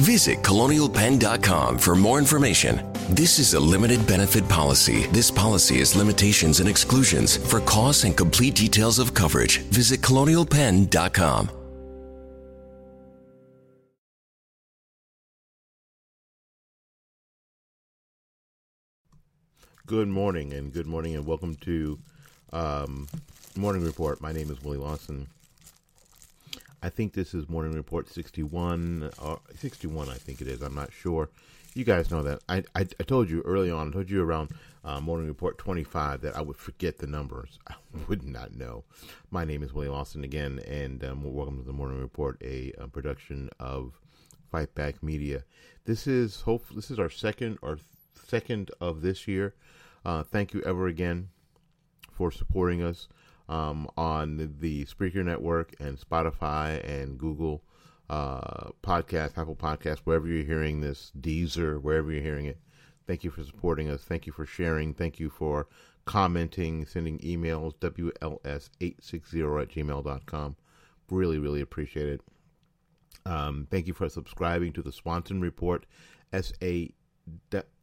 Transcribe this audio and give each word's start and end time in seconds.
Visit 0.00 0.42
colonialpenn.com 0.42 1.78
for 1.78 1.94
more 1.94 2.18
information. 2.18 2.92
This 3.08 3.38
is 3.38 3.54
a 3.54 3.60
limited 3.60 4.06
benefit 4.06 4.46
policy. 4.48 5.06
This 5.06 5.30
policy 5.30 5.78
has 5.78 5.96
limitations 5.96 6.60
and 6.60 6.68
exclusions. 6.68 7.36
For 7.36 7.60
costs 7.60 8.04
and 8.04 8.16
complete 8.16 8.54
details 8.54 8.98
of 8.98 9.14
coverage, 9.14 9.60
visit 9.70 10.02
colonialpenn.com. 10.02 11.50
Good 19.86 20.08
morning, 20.08 20.52
and 20.52 20.72
good 20.72 20.86
morning, 20.86 21.14
and 21.14 21.24
welcome 21.24 21.54
to 21.60 21.96
um, 22.52 23.06
Morning 23.56 23.84
Report. 23.84 24.20
My 24.20 24.32
name 24.32 24.50
is 24.50 24.60
Willie 24.60 24.78
Lawson. 24.78 25.28
I 26.86 26.88
think 26.88 27.14
this 27.14 27.34
is 27.34 27.48
Morning 27.48 27.72
Report 27.72 28.08
61, 28.08 29.10
or 29.20 29.40
61, 29.56 30.08
I 30.08 30.14
think 30.14 30.40
it 30.40 30.46
is. 30.46 30.62
I'm 30.62 30.76
not 30.76 30.92
sure. 30.92 31.30
You 31.74 31.82
guys 31.82 32.12
know 32.12 32.22
that. 32.22 32.44
I, 32.48 32.58
I, 32.76 32.86
I 33.00 33.02
told 33.02 33.28
you 33.28 33.42
early 33.42 33.72
on, 33.72 33.88
I 33.88 33.90
told 33.90 34.08
you 34.08 34.22
around 34.22 34.52
uh, 34.84 35.00
Morning 35.00 35.26
Report 35.26 35.58
25 35.58 36.20
that 36.20 36.36
I 36.36 36.42
would 36.42 36.56
forget 36.56 36.98
the 36.98 37.08
numbers. 37.08 37.58
I 37.66 37.74
would 38.06 38.22
not 38.22 38.54
know. 38.54 38.84
My 39.32 39.44
name 39.44 39.64
is 39.64 39.72
Willie 39.72 39.88
Lawson 39.88 40.22
again, 40.22 40.60
and 40.64 41.02
um, 41.02 41.24
welcome 41.24 41.58
to 41.58 41.66
the 41.66 41.72
Morning 41.72 42.00
Report, 42.00 42.40
a, 42.44 42.72
a 42.78 42.86
production 42.86 43.50
of 43.58 43.98
Fight 44.52 44.72
Back 44.76 45.02
Media. 45.02 45.42
This 45.86 46.06
is 46.06 46.42
hope. 46.42 46.66
This 46.72 46.92
is 46.92 47.00
our 47.00 47.10
second 47.10 47.58
or 47.62 47.80
second 48.28 48.70
of 48.80 49.02
this 49.02 49.26
year. 49.26 49.56
Uh, 50.04 50.22
thank 50.22 50.54
you 50.54 50.62
ever 50.62 50.86
again 50.86 51.30
for 52.12 52.30
supporting 52.30 52.80
us 52.80 53.08
um, 53.48 53.88
on 53.96 54.54
the, 54.60 54.84
Spreaker 54.84 55.24
Network 55.24 55.74
and 55.78 55.98
Spotify 55.98 56.82
and 56.88 57.18
Google 57.18 57.62
uh, 58.08 58.70
Podcast, 58.82 59.38
Apple 59.38 59.56
Podcast, 59.56 59.98
wherever 60.00 60.26
you're 60.26 60.44
hearing 60.44 60.80
this, 60.80 61.12
Deezer, 61.20 61.80
wherever 61.80 62.12
you're 62.12 62.22
hearing 62.22 62.46
it. 62.46 62.58
Thank 63.06 63.24
you 63.24 63.30
for 63.30 63.44
supporting 63.44 63.88
us. 63.88 64.02
Thank 64.02 64.26
you 64.26 64.32
for 64.32 64.46
sharing. 64.46 64.92
Thank 64.94 65.20
you 65.20 65.30
for 65.30 65.68
commenting, 66.06 66.86
sending 66.86 67.18
emails, 67.20 67.74
WLS860 67.76 69.62
at 69.62 69.68
gmail.com. 69.68 70.56
Really, 71.10 71.38
really 71.38 71.60
appreciate 71.60 72.08
it. 72.08 72.20
Um, 73.24 73.66
thank 73.70 73.86
you 73.86 73.92
for 73.92 74.08
subscribing 74.08 74.72
to 74.74 74.82
the 74.82 74.92
Swanson 74.92 75.40
Report, 75.40 75.86
S 76.32 76.52
A 76.62 76.92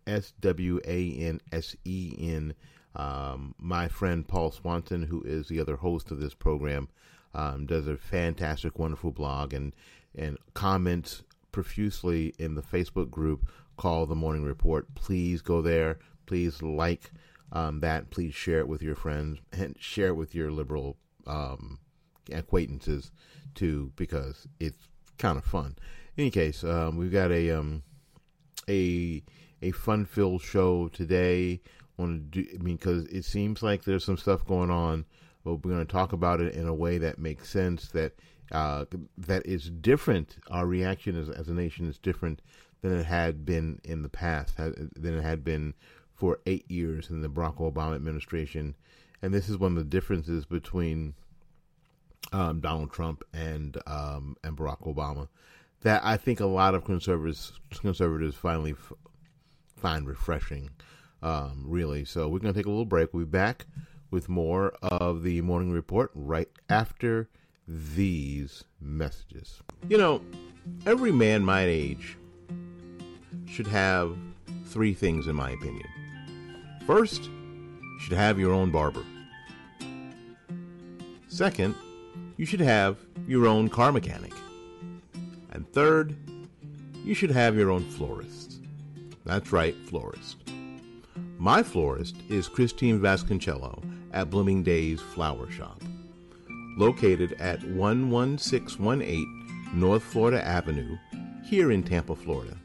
S 0.08 0.34
W 0.40 0.80
A 0.86 1.14
N 1.14 1.42
S 1.52 1.76
E 1.86 2.16
N. 2.18 2.54
Um, 2.96 3.56
my 3.58 3.88
friend 3.88 4.28
Paul 4.28 4.52
Swanson, 4.52 5.04
who 5.04 5.22
is 5.24 5.48
the 5.48 5.60
other 5.60 5.78
host 5.78 6.12
of 6.12 6.20
this 6.20 6.34
program, 6.34 6.90
um, 7.34 7.66
does 7.66 7.88
a 7.88 7.98
fantastic, 7.98 8.78
wonderful 8.78 9.12
blog 9.12 9.54
and 9.54 9.74
and 10.16 10.38
comments 10.54 11.24
profusely 11.52 12.34
in 12.38 12.54
the 12.54 12.62
Facebook 12.62 13.10
group 13.10 13.50
called 13.78 14.10
the 14.10 14.16
Morning 14.16 14.44
Report. 14.44 14.94
Please 14.94 15.42
go 15.42 15.62
there. 15.62 15.98
Please 16.28 16.62
like 16.62 17.12
um, 17.52 17.80
that. 17.80 18.12
Please 18.12 18.36
share 18.36 18.60
it 18.60 18.68
with 18.68 18.82
your 18.82 18.96
friends 18.96 19.40
and 19.52 19.76
share 19.80 20.08
it 20.10 20.16
with 20.16 20.36
your 20.36 20.52
liberal 20.52 20.98
um, 21.26 21.80
acquaintances 22.32 23.12
too, 23.56 23.92
because 23.96 24.48
it's 24.60 24.88
kind 25.18 25.38
of 25.38 25.44
fun. 25.44 25.76
In 26.16 26.24
any 26.24 26.32
case, 26.32 26.64
um, 26.64 26.98
we've 26.98 27.12
got 27.12 27.32
a 27.32 27.52
um, 27.52 27.84
a 28.70 29.24
a 29.62 29.72
fun 29.72 30.06
filled 30.06 30.42
show 30.42 30.90
today. 30.90 31.62
Want 31.98 32.32
to 32.32 32.44
do? 32.44 32.50
I 32.54 32.62
mean, 32.62 32.78
because 32.78 33.06
it 33.06 33.24
seems 33.24 33.62
like 33.62 33.84
there's 33.84 34.06
some 34.06 34.18
stuff 34.18 34.46
going 34.46 34.72
on, 34.72 35.06
but 35.44 35.56
we're 35.56 35.74
going 35.74 35.86
to 35.86 35.92
talk 35.92 36.14
about 36.14 36.42
it 36.42 36.56
in 36.56 36.68
a 36.68 36.74
way 36.74 36.98
that 36.98 37.20
makes 37.20 37.50
sense. 37.50 37.90
That 37.90 38.14
uh, 38.52 38.86
that 39.18 39.46
is 39.46 39.70
different. 39.70 40.38
Our 40.50 40.66
reaction 40.66 41.20
as, 41.20 41.30
as 41.30 41.50
a 41.50 41.54
nation 41.54 41.88
is 41.88 41.98
different 41.98 42.42
than 42.82 42.98
it 42.98 43.06
had 43.06 43.46
been 43.46 43.80
in 43.84 44.02
the 44.02 44.10
past, 44.10 44.58
than 44.58 44.92
it 45.18 45.22
had 45.22 45.44
been 45.44 45.74
for 46.16 46.40
eight 46.46 46.70
years 46.70 47.10
in 47.10 47.22
the 47.22 47.30
Barack 47.30 47.58
Obama 47.58 47.96
administration. 47.96 48.76
And 49.22 49.34
this 49.34 49.50
is 49.50 49.58
one 49.58 49.72
of 49.72 49.78
the 49.78 49.84
differences 49.84 50.46
between 50.46 51.14
um, 52.32 52.60
Donald 52.60 52.92
Trump 52.92 53.24
and 53.34 53.78
um, 53.86 54.36
and 54.44 54.58
Barack 54.58 54.82
Obama 54.82 55.28
that 55.84 56.04
I 56.04 56.18
think 56.18 56.40
a 56.40 56.46
lot 56.46 56.76
of 56.76 56.84
conservatives 56.84 57.54
conservatives 57.80 58.36
finally 58.36 58.72
f- 58.72 58.94
find 59.78 60.08
refreshing. 60.08 60.70
Um, 61.24 61.64
really, 61.66 62.04
so 62.04 62.28
we're 62.28 62.40
going 62.40 62.54
to 62.54 62.60
take 62.60 62.66
a 62.66 62.70
little 62.70 62.84
break. 62.84 63.14
We'll 63.14 63.24
be 63.26 63.32
back 63.32 63.66
with 64.12 64.28
more 64.28 64.74
of 64.82 65.24
the 65.24 65.42
morning 65.42 65.72
report 65.72 66.12
right 66.14 66.50
after 66.70 67.30
these 67.66 68.66
messages. 68.82 69.62
You 69.88 69.98
know, 69.98 70.22
every 70.86 71.14
man 71.14 71.46
my 71.46 71.62
age 71.62 72.18
should 73.46 73.68
have 73.68 74.18
three 74.66 74.94
things, 74.94 75.28
in 75.28 75.36
my 75.38 75.52
opinion. 75.52 75.88
First, 76.86 77.24
you 77.24 78.00
should 78.02 78.18
have 78.18 78.38
your 78.38 78.52
own 78.52 78.70
barber. 78.70 79.06
Second, 81.30 81.74
you 82.36 82.46
should 82.46 82.60
have 82.60 82.98
your 83.28 83.48
own 83.48 83.70
car 83.70 83.94
mechanic. 83.94 84.34
And 85.52 85.72
third, 85.72 86.18
you 87.06 87.14
should 87.14 87.32
have 87.32 87.56
your 87.56 87.72
own 87.72 87.90
florist. 87.92 88.60
That's 89.24 89.54
right, 89.54 89.76
florist. 89.88 90.43
My 91.44 91.62
florist 91.62 92.16
is 92.30 92.48
Christine 92.48 93.02
Vasconcello 93.02 93.84
at 94.14 94.30
Blooming 94.30 94.64
Days 94.64 95.02
Flower 95.02 95.52
Shop, 95.52 95.84
located 96.78 97.34
at 97.34 97.62
11618 97.64 99.72
North 99.74 100.04
Florida 100.04 100.42
Avenue, 100.42 100.98
here 101.44 101.70
in 101.70 101.84
Tampa, 101.84 102.16
Florida. 102.16 102.56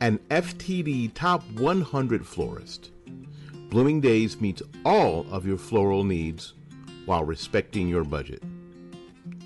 An 0.00 0.18
FTD 0.30 1.12
Top 1.12 1.44
100 1.58 2.26
florist, 2.26 2.90
Blooming 3.68 4.00
Days 4.00 4.40
meets 4.40 4.62
all 4.86 5.26
of 5.30 5.46
your 5.46 5.58
floral 5.58 6.04
needs 6.04 6.54
while 7.04 7.24
respecting 7.24 7.86
your 7.86 8.04
budget. 8.04 8.42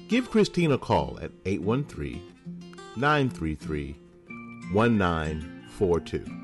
Give 0.07 0.31
Christine 0.31 0.71
a 0.71 0.79
call 0.79 1.19
at 1.21 1.33
813 1.45 2.23
933 2.97 3.97
1942. 4.73 6.40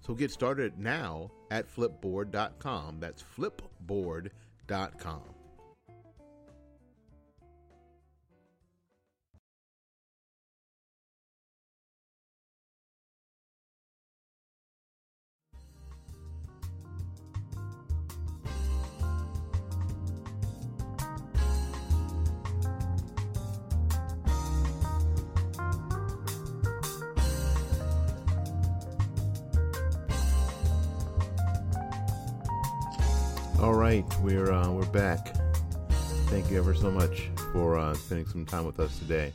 So 0.00 0.14
get 0.14 0.30
started 0.30 0.78
now 0.78 1.30
at 1.50 1.74
flipboard.com. 1.74 3.00
That's 3.00 3.22
flipboard.com. 3.22 5.22
All 33.60 33.74
right, 33.74 34.06
we're 34.22 34.50
uh, 34.50 34.70
we're 34.70 34.86
back. 34.86 35.36
Thank 36.28 36.50
you 36.50 36.56
ever 36.56 36.74
so 36.74 36.90
much 36.90 37.28
for 37.52 37.76
uh, 37.76 37.92
spending 37.92 38.26
some 38.26 38.46
time 38.46 38.64
with 38.64 38.80
us 38.80 38.98
today. 38.98 39.34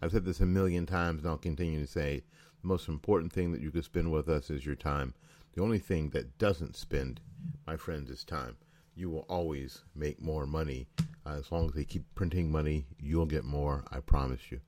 I've 0.00 0.12
said 0.12 0.24
this 0.24 0.40
a 0.40 0.46
million 0.46 0.86
times, 0.86 1.20
and 1.20 1.30
I'll 1.30 1.36
continue 1.36 1.78
to 1.80 1.86
say 1.86 2.22
the 2.62 2.68
most 2.68 2.88
important 2.88 3.34
thing 3.34 3.52
that 3.52 3.60
you 3.60 3.70
could 3.70 3.84
spend 3.84 4.10
with 4.10 4.30
us 4.30 4.48
is 4.48 4.64
your 4.64 4.76
time. 4.76 5.12
The 5.52 5.60
only 5.60 5.78
thing 5.78 6.08
that 6.10 6.38
doesn't 6.38 6.74
spend, 6.74 7.20
my 7.66 7.76
friends, 7.76 8.08
is 8.08 8.24
time. 8.24 8.56
You 8.94 9.10
will 9.10 9.26
always 9.28 9.82
make 9.94 10.22
more 10.22 10.46
money 10.46 10.86
uh, 11.26 11.34
as 11.38 11.52
long 11.52 11.66
as 11.66 11.74
they 11.74 11.84
keep 11.84 12.06
printing 12.14 12.50
money. 12.50 12.86
You'll 12.98 13.26
get 13.26 13.44
more. 13.44 13.84
I 13.92 14.00
promise 14.00 14.50
you. 14.50 14.60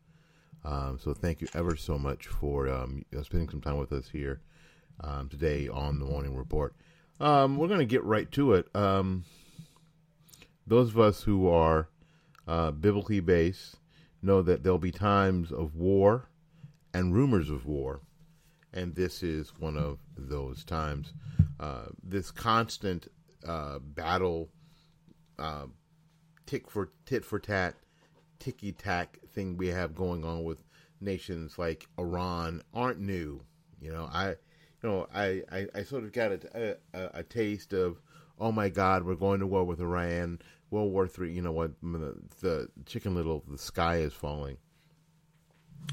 Um, 0.67 0.99
so 1.03 1.15
thank 1.15 1.41
you 1.41 1.49
ever 1.55 1.77
so 1.77 1.99
much 1.99 2.27
for 2.27 2.69
um, 2.69 3.07
spending 3.23 3.49
some 3.49 3.63
time 3.63 3.79
with 3.79 3.93
us 3.93 4.11
here 4.11 4.43
um, 5.01 5.31
today 5.31 5.67
on 5.67 5.99
the 5.99 6.05
Morning 6.05 6.37
Report. 6.37 6.75
Um, 7.21 7.57
we're 7.57 7.69
going 7.69 7.81
to 7.81 7.87
get 7.87 8.05
right 8.05 8.31
to 8.33 8.55
it. 8.55 8.69
Um, 8.75 9.25
those 10.67 10.91
of 10.91 10.99
us 10.99 11.23
who 11.23 11.49
are 11.49 11.89
uh, 12.47 12.71
biblically 12.71 13.21
based 13.21 13.77
know 14.23 14.43
that 14.43 14.63
there'll 14.63 14.79
be 14.79 14.93
times 14.93 15.51
of 15.51 15.75
war 15.75 16.29
and 16.95 17.15
rumors 17.15 17.51
of 17.51 17.67
war, 17.67 18.01
and 18.73 18.95
this 18.95 19.23
is 19.23 19.53
one 19.59 19.77
of 19.77 19.99
those 20.17 20.65
times. 20.65 21.13
Uh, 21.59 21.87
this 22.03 22.31
constant 22.31 23.09
uh, 23.47 23.79
battle, 23.81 24.49
uh, 25.39 25.67
tick 26.47 26.71
for 26.71 26.91
tit 27.05 27.25
for 27.25 27.39
tat, 27.39 27.75
ticky 28.39 28.73
tack 28.73 29.19
thing 29.33 29.57
we 29.57 29.69
have 29.69 29.95
going 29.95 30.25
on 30.25 30.45
with 30.45 30.59
nations 31.01 31.59
like 31.59 31.87
Iran 31.99 32.63
aren't 32.73 33.01
new. 33.01 33.43
You 33.81 33.93
know, 33.93 34.09
I 34.13 34.37
you 34.83 34.89
know, 34.89 35.07
I, 35.15 35.43
I, 35.51 35.67
I 35.75 35.83
sort 35.83 36.05
of 36.05 36.13
got 36.13 36.33
a, 36.33 36.77
a, 36.95 37.11
a, 37.15 37.23
taste 37.23 37.73
of, 37.73 38.01
oh 38.39 38.53
my 38.53 38.69
God, 38.69 39.05
we're 39.05 39.17
going 39.17 39.41
to 39.41 39.47
war 39.47 39.65
with 39.65 39.81
Iran, 39.81 40.41
World 40.71 40.93
War 40.93 41.09
Three. 41.09 41.33
You 41.33 41.43
know 41.43 41.53
what? 41.53 41.73
The, 41.83 42.17
the 42.41 42.69
Chicken 42.87 43.15
Little, 43.15 43.43
the 43.49 43.59
sky 43.59 43.97
is 43.97 44.13
falling, 44.13 44.59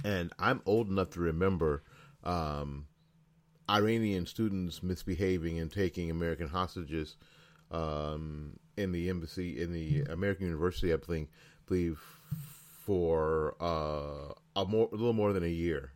and 0.03 0.31
I'm 0.37 0.61
old 0.65 0.89
enough 0.89 1.11
to 1.11 1.19
remember 1.19 1.83
um, 2.23 2.87
Iranian 3.69 4.25
students 4.25 4.83
misbehaving 4.83 5.59
and 5.59 5.71
taking 5.71 6.11
American 6.11 6.47
hostages 6.47 7.15
um, 7.71 8.59
in 8.77 8.91
the 8.91 9.09
embassy 9.09 9.61
in 9.61 9.73
the 9.73 10.01
American 10.11 10.45
University, 10.45 10.93
I 10.93 10.97
think, 10.97 11.29
believe 11.65 11.99
for 12.83 13.55
uh, 13.59 14.33
a 14.55 14.65
more 14.65 14.89
a 14.91 14.95
little 14.95 15.13
more 15.13 15.33
than 15.33 15.43
a 15.43 15.47
year. 15.47 15.91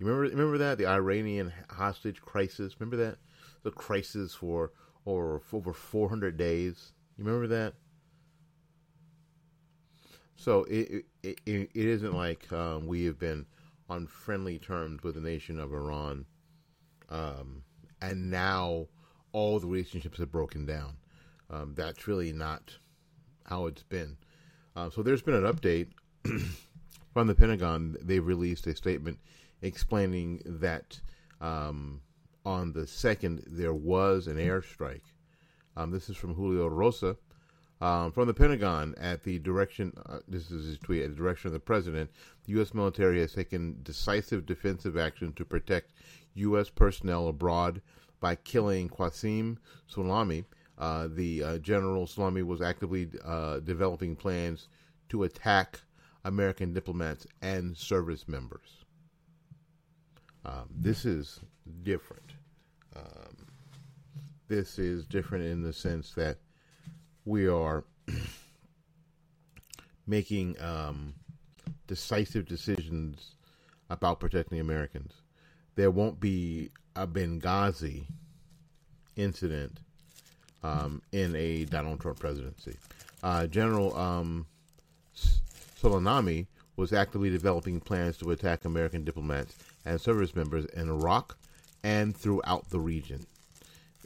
You 0.00 0.06
remember 0.06 0.30
remember 0.30 0.58
that 0.58 0.78
the 0.78 0.86
Iranian 0.86 1.52
hostage 1.68 2.22
crisis? 2.22 2.80
Remember 2.80 2.96
that 3.04 3.18
the 3.62 3.70
crisis 3.70 4.34
for 4.34 4.72
or 5.04 5.40
for 5.40 5.58
over 5.58 5.74
400 5.74 6.38
days. 6.38 6.92
You 7.18 7.24
remember 7.24 7.46
that? 7.48 7.74
So 10.36 10.64
it 10.64 11.04
it, 11.22 11.38
it, 11.44 11.70
it 11.74 11.86
isn't 11.86 12.14
like 12.14 12.50
um, 12.50 12.86
we 12.86 13.04
have 13.04 13.18
been 13.18 13.44
on 13.90 14.06
friendly 14.06 14.58
terms 14.58 15.02
with 15.02 15.16
the 15.16 15.20
nation 15.20 15.60
of 15.60 15.74
Iran, 15.74 16.24
um, 17.10 17.62
and 18.00 18.30
now 18.30 18.86
all 19.32 19.60
the 19.60 19.66
relationships 19.66 20.18
have 20.18 20.32
broken 20.32 20.64
down. 20.64 20.96
Um, 21.50 21.74
that's 21.76 22.08
really 22.08 22.32
not 22.32 22.78
how 23.44 23.66
it's 23.66 23.82
been. 23.82 24.16
Uh, 24.74 24.88
so 24.88 25.02
there's 25.02 25.20
been 25.20 25.34
an 25.34 25.52
update 25.52 25.88
from 27.12 27.26
the 27.26 27.34
Pentagon. 27.34 27.96
They've 28.00 28.24
released 28.24 28.66
a 28.66 28.74
statement 28.74 29.18
explaining 29.62 30.42
that 30.44 31.00
um, 31.40 32.00
on 32.44 32.72
the 32.72 32.86
second 32.86 33.44
there 33.46 33.74
was 33.74 34.26
an 34.26 34.36
airstrike. 34.36 35.12
Um, 35.76 35.90
this 35.90 36.08
is 36.08 36.16
from 36.16 36.34
Julio 36.34 36.66
Rosa 36.66 37.16
um, 37.80 38.12
from 38.12 38.26
the 38.26 38.34
Pentagon 38.34 38.94
at 38.98 39.22
the 39.22 39.38
direction. 39.38 39.92
Uh, 40.06 40.18
this 40.28 40.50
is 40.50 40.66
his 40.66 40.78
tweet 40.78 41.02
at 41.02 41.10
the 41.10 41.16
direction 41.16 41.48
of 41.48 41.52
the 41.52 41.60
president. 41.60 42.10
The 42.44 42.52
U.S. 42.52 42.74
military 42.74 43.20
has 43.20 43.32
taken 43.32 43.78
decisive 43.82 44.46
defensive 44.46 44.96
action 44.96 45.32
to 45.34 45.44
protect 45.44 45.92
U.S. 46.34 46.68
personnel 46.68 47.28
abroad 47.28 47.80
by 48.20 48.34
killing 48.34 48.88
Qasim 48.88 49.56
Soleimani. 49.90 50.44
Uh, 50.78 51.08
the 51.10 51.42
uh, 51.42 51.58
General 51.58 52.06
Soleimani 52.06 52.44
was 52.44 52.60
actively 52.60 53.08
uh, 53.24 53.60
developing 53.60 54.16
plans 54.16 54.68
to 55.08 55.24
attack 55.24 55.80
American 56.24 56.72
diplomats 56.72 57.26
and 57.40 57.76
service 57.76 58.28
members. 58.28 58.79
Um, 60.44 60.68
this 60.74 61.04
is 61.04 61.40
different. 61.82 62.32
Um, 62.96 63.46
this 64.48 64.78
is 64.78 65.04
different 65.06 65.44
in 65.44 65.62
the 65.62 65.72
sense 65.72 66.12
that 66.14 66.38
we 67.24 67.46
are 67.48 67.84
making 70.06 70.60
um, 70.60 71.14
decisive 71.86 72.46
decisions 72.46 73.36
about 73.90 74.20
protecting 74.20 74.60
Americans. 74.60 75.12
There 75.76 75.90
won't 75.90 76.20
be 76.20 76.70
a 76.96 77.06
Benghazi 77.06 78.04
incident 79.16 79.78
um, 80.62 81.02
in 81.12 81.34
a 81.36 81.64
Donald 81.66 82.00
Trump 82.00 82.18
presidency. 82.18 82.76
Uh, 83.22 83.46
General 83.46 83.96
um, 83.96 84.46
Soleimani 85.80 86.46
was 86.80 86.94
actively 86.94 87.28
developing 87.28 87.78
plans 87.78 88.16
to 88.16 88.30
attack 88.30 88.64
American 88.64 89.04
diplomats 89.04 89.54
and 89.84 90.00
service 90.00 90.34
members 90.34 90.64
in 90.64 90.88
Iraq 90.88 91.36
and 91.84 92.16
throughout 92.16 92.70
the 92.70 92.80
region. 92.80 93.26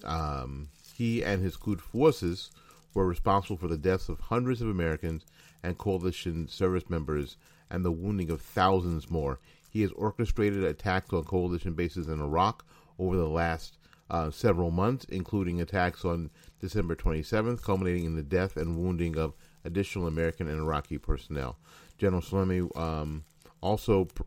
Um, 0.03 0.69
he 0.97 1.25
and 1.25 1.41
his 1.41 1.57
Quds 1.57 1.81
forces 1.81 2.51
were 2.93 3.07
responsible 3.07 3.57
for 3.57 3.69
the 3.69 3.79
deaths 3.79 4.09
of 4.09 4.19
hundreds 4.19 4.61
of 4.61 4.69
Americans 4.69 5.25
and 5.63 5.79
coalition 5.79 6.49
service 6.49 6.91
members 6.91 7.37
and 7.71 7.85
the 7.85 7.93
wounding 7.93 8.29
of 8.29 8.41
thousands 8.41 9.09
more. 9.09 9.39
He 9.71 9.83
has 9.83 9.93
orchestrated 9.93 10.65
attacks 10.65 11.13
on 11.13 11.25
coalition 11.25 11.75
bases 11.75 12.09
in 12.09 12.21
Iraq 12.21 12.65
over 12.99 13.17
the 13.17 13.29
last 13.29 13.79
uh, 14.11 14.31
several 14.31 14.73
months, 14.73 15.05
including 15.07 15.61
attacks 15.61 16.05
on 16.05 16.31
December 16.61 16.97
27th, 16.97 17.63
culminating 17.63 18.05
in 18.05 18.17
the 18.17 18.23
death 18.23 18.57
and 18.57 18.77
wounding 18.77 19.17
of 19.17 19.33
additional 19.65 20.07
American 20.07 20.49
and 20.49 20.61
Iraqi 20.61 20.99
personnel. 20.99 21.57
General 21.99 22.23
Salemi 22.23 22.77
um, 22.77 23.25
also 23.61 24.07
pr- 24.07 24.23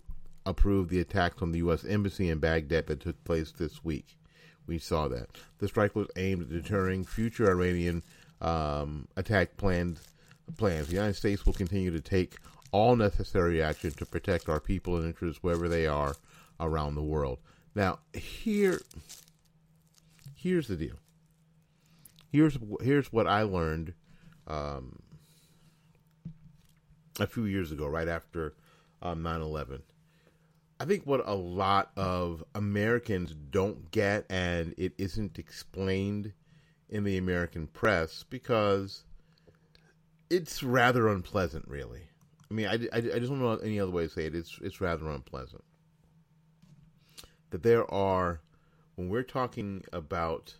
approved 0.45 0.89
the 0.89 1.00
attacks 1.00 1.41
on 1.41 1.51
the 1.51 1.59
U.S. 1.59 1.86
Embassy 1.86 2.29
in 2.29 2.39
Baghdad 2.39 2.88
that 2.88 3.01
took 3.01 3.21
place 3.24 3.51
this 3.51 3.83
week. 3.83 4.17
We 4.65 4.79
saw 4.79 5.07
that. 5.07 5.29
The 5.59 5.67
strike 5.67 5.95
was 5.95 6.07
aimed 6.15 6.43
at 6.43 6.50
deterring 6.50 7.05
future 7.05 7.50
Iranian 7.50 8.03
um, 8.41 9.07
attack 9.15 9.57
plans. 9.57 10.01
Plans. 10.57 10.88
The 10.88 10.95
United 10.95 11.15
States 11.15 11.45
will 11.45 11.53
continue 11.53 11.91
to 11.91 12.00
take 12.00 12.38
all 12.71 12.95
necessary 12.95 13.62
action 13.62 13.91
to 13.91 14.05
protect 14.05 14.47
our 14.47 14.59
people 14.59 14.95
and 14.95 15.05
interests 15.05 15.43
wherever 15.43 15.67
they 15.67 15.88
are 15.88 16.15
around 16.59 16.95
the 16.95 17.03
world. 17.03 17.39
Now, 17.75 18.00
here, 18.13 18.81
here's 20.36 20.67
the 20.67 20.75
deal. 20.75 20.95
Here's 22.31 22.57
here's 22.81 23.12
what 23.12 23.27
I 23.27 23.43
learned 23.43 23.93
um, 24.47 25.00
a 27.19 27.27
few 27.27 27.45
years 27.45 27.71
ago, 27.71 27.88
right 27.88 28.07
after 28.07 28.55
um, 29.01 29.24
9/11. 29.24 29.81
I 30.79 30.86
think 30.86 31.05
what 31.05 31.27
a 31.27 31.33
lot 31.33 31.91
of 31.97 32.43
Americans 32.53 33.33
don't 33.33 33.89
get, 33.91 34.25
and 34.29 34.75
it 34.77 34.93
isn't 34.97 35.39
explained 35.39 36.33
in 36.89 37.03
the 37.03 37.17
American 37.17 37.67
press 37.67 38.24
because 38.29 39.03
it's 40.29 40.62
rather 40.62 41.07
unpleasant, 41.07 41.67
really. 41.67 42.03
I 42.50 42.53
mean, 42.53 42.67
I, 42.67 42.74
I, 42.74 42.97
I 42.97 43.01
just 43.01 43.29
don't 43.29 43.39
know 43.39 43.55
any 43.55 43.79
other 43.79 43.91
way 43.91 44.03
to 44.03 44.09
say 44.09 44.25
it. 44.25 44.36
It's 44.36 44.59
it's 44.62 44.79
rather 44.79 45.09
unpleasant 45.09 45.63
that 47.50 47.63
there 47.63 47.89
are 47.93 48.41
when 48.95 49.09
we're 49.09 49.24
talking 49.24 49.83
about 49.93 50.55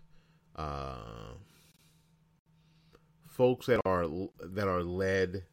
uh, 0.56 1.34
folks 3.28 3.66
that 3.68 3.82
are 3.86 4.08
that 4.42 4.68
are 4.68 4.84
led 4.84 5.44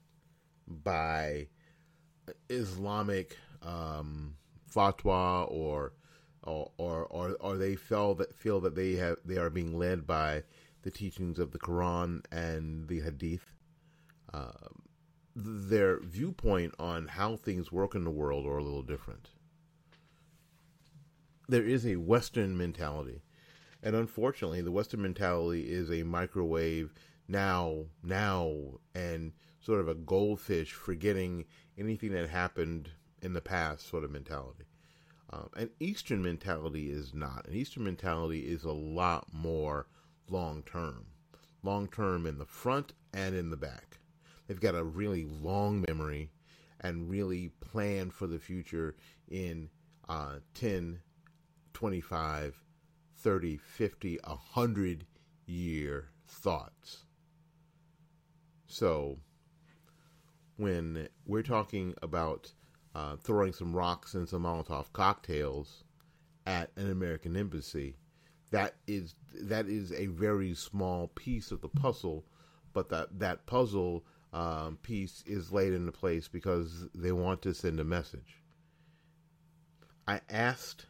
by 0.66 1.48
Islamic 2.48 3.36
um, 3.62 4.36
fatwa 4.72 5.50
or 5.50 5.92
or 6.42 6.70
or 6.78 7.36
or, 7.40 7.56
they 7.56 7.74
feel 7.74 8.14
that 8.14 8.34
feel 8.34 8.60
that 8.60 8.74
they 8.74 8.94
have 8.94 9.16
they 9.24 9.36
are 9.36 9.50
being 9.50 9.78
led 9.78 10.06
by 10.06 10.42
the 10.82 10.90
teachings 10.90 11.38
of 11.38 11.52
the 11.52 11.58
Quran 11.58 12.22
and 12.30 12.88
the 12.88 13.00
Hadith. 13.00 13.52
Uh, 14.32 14.50
their 15.36 15.98
viewpoint 16.00 16.74
on 16.78 17.08
how 17.08 17.36
things 17.36 17.72
work 17.72 17.94
in 17.94 18.04
the 18.04 18.10
world 18.10 18.46
are 18.46 18.58
a 18.58 18.62
little 18.62 18.82
different. 18.82 19.30
There 21.48 21.64
is 21.64 21.86
a 21.86 21.96
Western 21.96 22.56
mentality, 22.56 23.22
and 23.82 23.96
unfortunately, 23.96 24.60
the 24.60 24.72
Western 24.72 25.02
mentality 25.02 25.72
is 25.72 25.90
a 25.90 26.02
microwave 26.02 26.94
now, 27.26 27.86
now, 28.02 28.78
and 28.94 29.32
sort 29.64 29.80
of 29.80 29.88
a 29.88 29.94
goldfish 29.94 30.72
forgetting 30.72 31.46
anything 31.78 32.12
that 32.12 32.28
happened 32.28 32.90
in 33.22 33.32
the 33.32 33.40
past 33.40 33.88
sort 33.88 34.04
of 34.04 34.10
mentality. 34.10 34.64
Um, 35.30 35.48
an 35.56 35.70
Eastern 35.80 36.22
mentality 36.22 36.90
is 36.90 37.14
not. 37.14 37.48
An 37.48 37.54
Eastern 37.54 37.84
mentality 37.84 38.40
is 38.40 38.64
a 38.64 38.72
lot 38.72 39.26
more 39.32 39.86
long 40.28 40.62
term. 40.62 41.06
Long 41.62 41.88
term 41.88 42.26
in 42.26 42.38
the 42.38 42.44
front 42.44 42.92
and 43.14 43.34
in 43.34 43.50
the 43.50 43.56
back. 43.56 43.98
They've 44.46 44.60
got 44.60 44.74
a 44.74 44.84
really 44.84 45.24
long 45.24 45.82
memory 45.88 46.30
and 46.80 47.08
really 47.08 47.48
plan 47.60 48.10
for 48.10 48.26
the 48.26 48.38
future 48.38 48.94
in 49.28 49.70
uh, 50.06 50.40
10, 50.52 51.00
25, 51.72 52.62
30, 53.16 53.56
50, 53.56 54.18
100 54.22 55.06
year 55.46 56.10
thoughts. 56.26 57.04
So, 58.66 59.18
when 60.56 61.08
we're 61.26 61.42
talking 61.42 61.94
about 62.02 62.52
uh, 62.94 63.16
throwing 63.16 63.52
some 63.52 63.74
rocks 63.74 64.14
and 64.14 64.28
some 64.28 64.42
Molotov 64.42 64.92
cocktails 64.92 65.84
at 66.46 66.70
an 66.76 66.90
American 66.90 67.36
embassy, 67.36 67.96
that 68.50 68.76
is 68.86 69.14
that 69.34 69.66
is 69.66 69.92
a 69.92 70.06
very 70.06 70.54
small 70.54 71.08
piece 71.08 71.50
of 71.50 71.60
the 71.60 71.68
puzzle, 71.68 72.24
but 72.72 72.88
that 72.90 73.18
that 73.18 73.46
puzzle 73.46 74.04
um, 74.32 74.78
piece 74.82 75.22
is 75.26 75.52
laid 75.52 75.72
into 75.72 75.92
place 75.92 76.28
because 76.28 76.86
they 76.94 77.12
want 77.12 77.42
to 77.42 77.54
send 77.54 77.80
a 77.80 77.84
message. 77.84 78.42
I 80.06 80.20
asked 80.28 80.86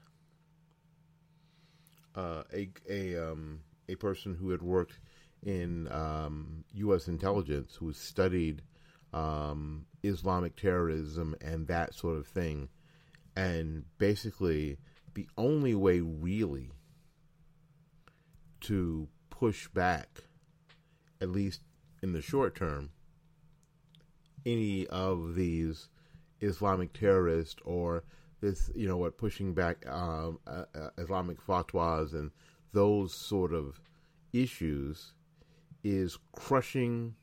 uh, 2.14 2.42
a 2.52 2.68
a 2.88 3.16
um, 3.16 3.60
a 3.88 3.94
person 3.94 4.34
who 4.34 4.50
had 4.50 4.62
worked 4.62 4.98
in 5.42 5.90
um, 5.92 6.64
U.S. 6.74 7.08
intelligence, 7.08 7.76
who 7.76 7.92
studied 7.92 8.62
um, 9.14 9.86
Islamic 10.02 10.56
terrorism 10.56 11.36
and 11.40 11.68
that 11.68 11.94
sort 11.94 12.18
of 12.18 12.26
thing, 12.26 12.68
and 13.36 13.84
basically 13.98 14.76
the 15.14 15.28
only 15.38 15.74
way 15.74 16.00
really 16.00 16.72
to 18.62 19.08
push 19.30 19.68
back, 19.68 20.24
at 21.20 21.28
least 21.28 21.60
in 22.02 22.12
the 22.12 22.20
short 22.20 22.56
term, 22.56 22.90
any 24.44 24.86
of 24.88 25.36
these 25.36 25.88
Islamic 26.40 26.92
terrorists 26.92 27.60
or 27.64 28.02
this, 28.40 28.70
you 28.74 28.88
know, 28.88 28.96
what 28.96 29.16
pushing 29.16 29.54
back 29.54 29.86
um, 29.88 30.38
uh, 30.46 30.64
uh, 30.74 30.90
Islamic 30.98 31.40
fatwas 31.40 32.12
and 32.12 32.30
those 32.72 33.14
sort 33.14 33.54
of 33.54 33.80
issues 34.32 35.12
is 35.84 36.18
crushing 36.32 37.14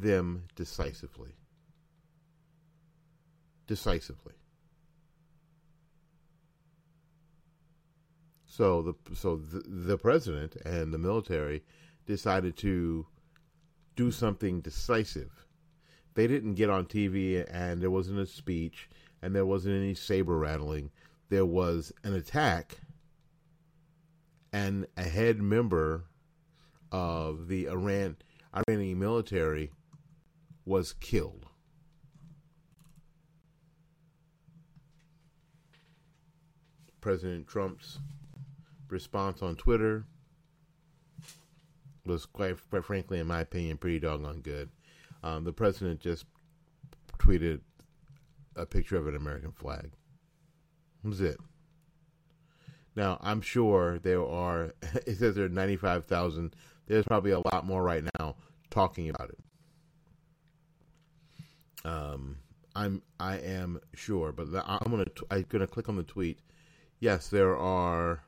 them 0.00 0.44
decisively. 0.56 1.34
Decisively. 3.66 4.32
So 8.46 8.82
the 8.82 8.94
so 9.14 9.36
the, 9.36 9.62
the 9.66 9.98
president 9.98 10.56
and 10.64 10.92
the 10.92 10.98
military 10.98 11.62
decided 12.06 12.56
to 12.58 13.06
do 13.94 14.10
something 14.10 14.60
decisive. 14.60 15.46
They 16.14 16.26
didn't 16.26 16.54
get 16.54 16.70
on 16.70 16.86
TV 16.86 17.46
and 17.50 17.80
there 17.80 17.90
wasn't 17.90 18.18
a 18.18 18.26
speech 18.26 18.88
and 19.22 19.34
there 19.34 19.46
wasn't 19.46 19.76
any 19.76 19.94
saber 19.94 20.38
rattling. 20.38 20.90
There 21.28 21.46
was 21.46 21.92
an 22.04 22.14
attack 22.14 22.78
and 24.52 24.86
a 24.96 25.04
head 25.04 25.40
member 25.40 26.04
of 26.90 27.48
the 27.48 27.68
Iran 27.68 28.16
Iranian 28.54 28.98
military 28.98 29.70
was 30.64 30.92
killed. 30.94 31.46
President 37.00 37.48
Trump's 37.48 37.98
response 38.88 39.42
on 39.42 39.56
Twitter 39.56 40.04
was 42.06 42.26
quite, 42.26 42.56
quite 42.70 42.84
frankly, 42.84 43.18
in 43.18 43.26
my 43.26 43.40
opinion, 43.40 43.76
pretty 43.76 43.98
doggone 43.98 44.40
good. 44.40 44.70
Um, 45.22 45.44
the 45.44 45.52
president 45.52 46.00
just 46.00 46.26
tweeted 47.18 47.60
a 48.56 48.66
picture 48.66 48.96
of 48.96 49.06
an 49.06 49.16
American 49.16 49.52
flag. 49.52 49.90
That 51.02 51.08
was 51.08 51.20
it. 51.20 51.38
Now, 52.94 53.18
I'm 53.20 53.40
sure 53.40 53.98
there 53.98 54.24
are, 54.24 54.74
it 55.06 55.16
says 55.18 55.34
there 55.34 55.46
are 55.46 55.48
95,000. 55.48 56.54
There's 56.86 57.04
probably 57.04 57.30
a 57.32 57.40
lot 57.52 57.64
more 57.64 57.82
right 57.82 58.04
now 58.18 58.36
talking 58.70 59.08
about 59.08 59.30
it. 59.30 59.38
Um, 61.84 62.38
I'm, 62.74 63.02
I 63.18 63.38
am 63.38 63.80
sure, 63.94 64.32
but 64.32 64.48
I'm 64.66 64.90
gonna, 64.90 65.06
I'm 65.30 65.46
gonna 65.48 65.66
click 65.66 65.88
on 65.88 65.96
the 65.96 66.02
tweet. 66.02 66.40
Yes, 67.00 67.28
there 67.28 67.56
are 67.56 68.22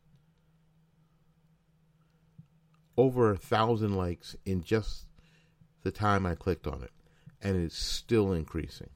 Over 2.97 3.31
a 3.31 3.37
thousand 3.37 3.97
likes 3.97 4.37
in 4.45 4.63
just 4.63 5.07
the 5.83 5.91
time 5.91 6.27
I 6.27 6.35
clicked 6.35 6.67
on 6.67 6.83
it, 6.83 6.93
and 7.41 7.57
it's 7.57 7.77
still 7.77 8.33
increasing. 8.33 8.91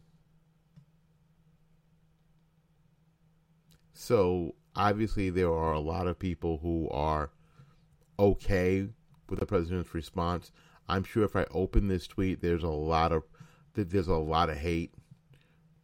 So 3.99 4.55
obviously, 4.77 5.31
there 5.31 5.51
are 5.51 5.73
a 5.73 5.81
lot 5.81 6.07
of 6.07 6.19
people 6.19 6.59
who 6.59 6.87
are 6.91 7.31
okay 8.19 8.91
with 9.29 9.41
the 9.41 9.47
president's 9.47 9.95
response. 9.95 10.53
I'm 10.87 11.03
sure 11.03 11.25
if 11.25 11.35
I 11.35 11.47
open 11.51 11.89
this 11.89 12.07
tweet, 12.07 12.43
there's 12.43 12.63
a 12.63 12.69
lot 12.69 13.11
of 13.11 13.23
there's 13.73 14.09
a 14.09 14.15
lot 14.15 14.51
of 14.51 14.59
hate. 14.59 14.93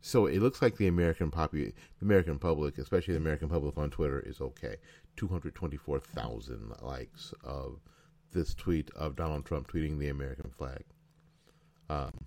So 0.00 0.26
it 0.26 0.40
looks 0.40 0.62
like 0.62 0.76
the 0.76 0.86
American 0.86 1.30
popu- 1.30 1.72
the 1.72 2.04
American 2.04 2.38
public, 2.38 2.78
especially 2.78 3.14
the 3.14 3.20
American 3.20 3.48
public 3.48 3.76
on 3.76 3.90
Twitter, 3.90 4.20
is 4.20 4.40
okay. 4.40 4.76
224,000 5.16 6.72
likes 6.82 7.34
of 7.42 7.80
this 8.32 8.54
tweet 8.54 8.90
of 8.94 9.16
Donald 9.16 9.44
Trump 9.44 9.70
tweeting 9.70 9.98
the 9.98 10.08
American 10.08 10.50
flag. 10.50 10.84
Um, 11.88 12.26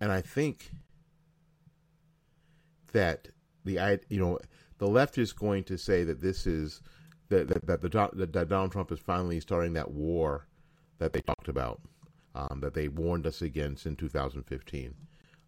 and 0.00 0.12
I 0.12 0.20
think 0.20 0.70
that 2.92 3.28
the 3.64 4.00
you 4.08 4.20
know 4.20 4.38
the 4.78 4.86
left 4.86 5.18
is 5.18 5.32
going 5.32 5.64
to 5.64 5.76
say 5.76 6.04
that 6.04 6.20
this 6.20 6.46
is 6.46 6.82
that 7.28 7.48
that, 7.48 7.66
that, 7.66 7.82
the, 7.82 8.26
that 8.32 8.48
Donald 8.48 8.72
Trump 8.72 8.92
is 8.92 8.98
finally 8.98 9.40
starting 9.40 9.72
that 9.74 9.90
war 9.90 10.46
that 10.98 11.12
they 11.12 11.20
talked 11.20 11.48
about, 11.48 11.80
um, 12.34 12.60
that 12.60 12.74
they 12.74 12.88
warned 12.88 13.26
us 13.26 13.42
against 13.42 13.86
in 13.86 13.96
2015. 13.96 14.94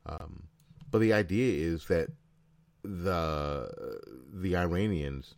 Um, 0.06 0.44
but 0.90 1.00
the 1.00 1.12
idea 1.12 1.66
is 1.66 1.86
that 1.86 2.08
the 2.82 4.00
the 4.32 4.56
Iranians 4.56 5.34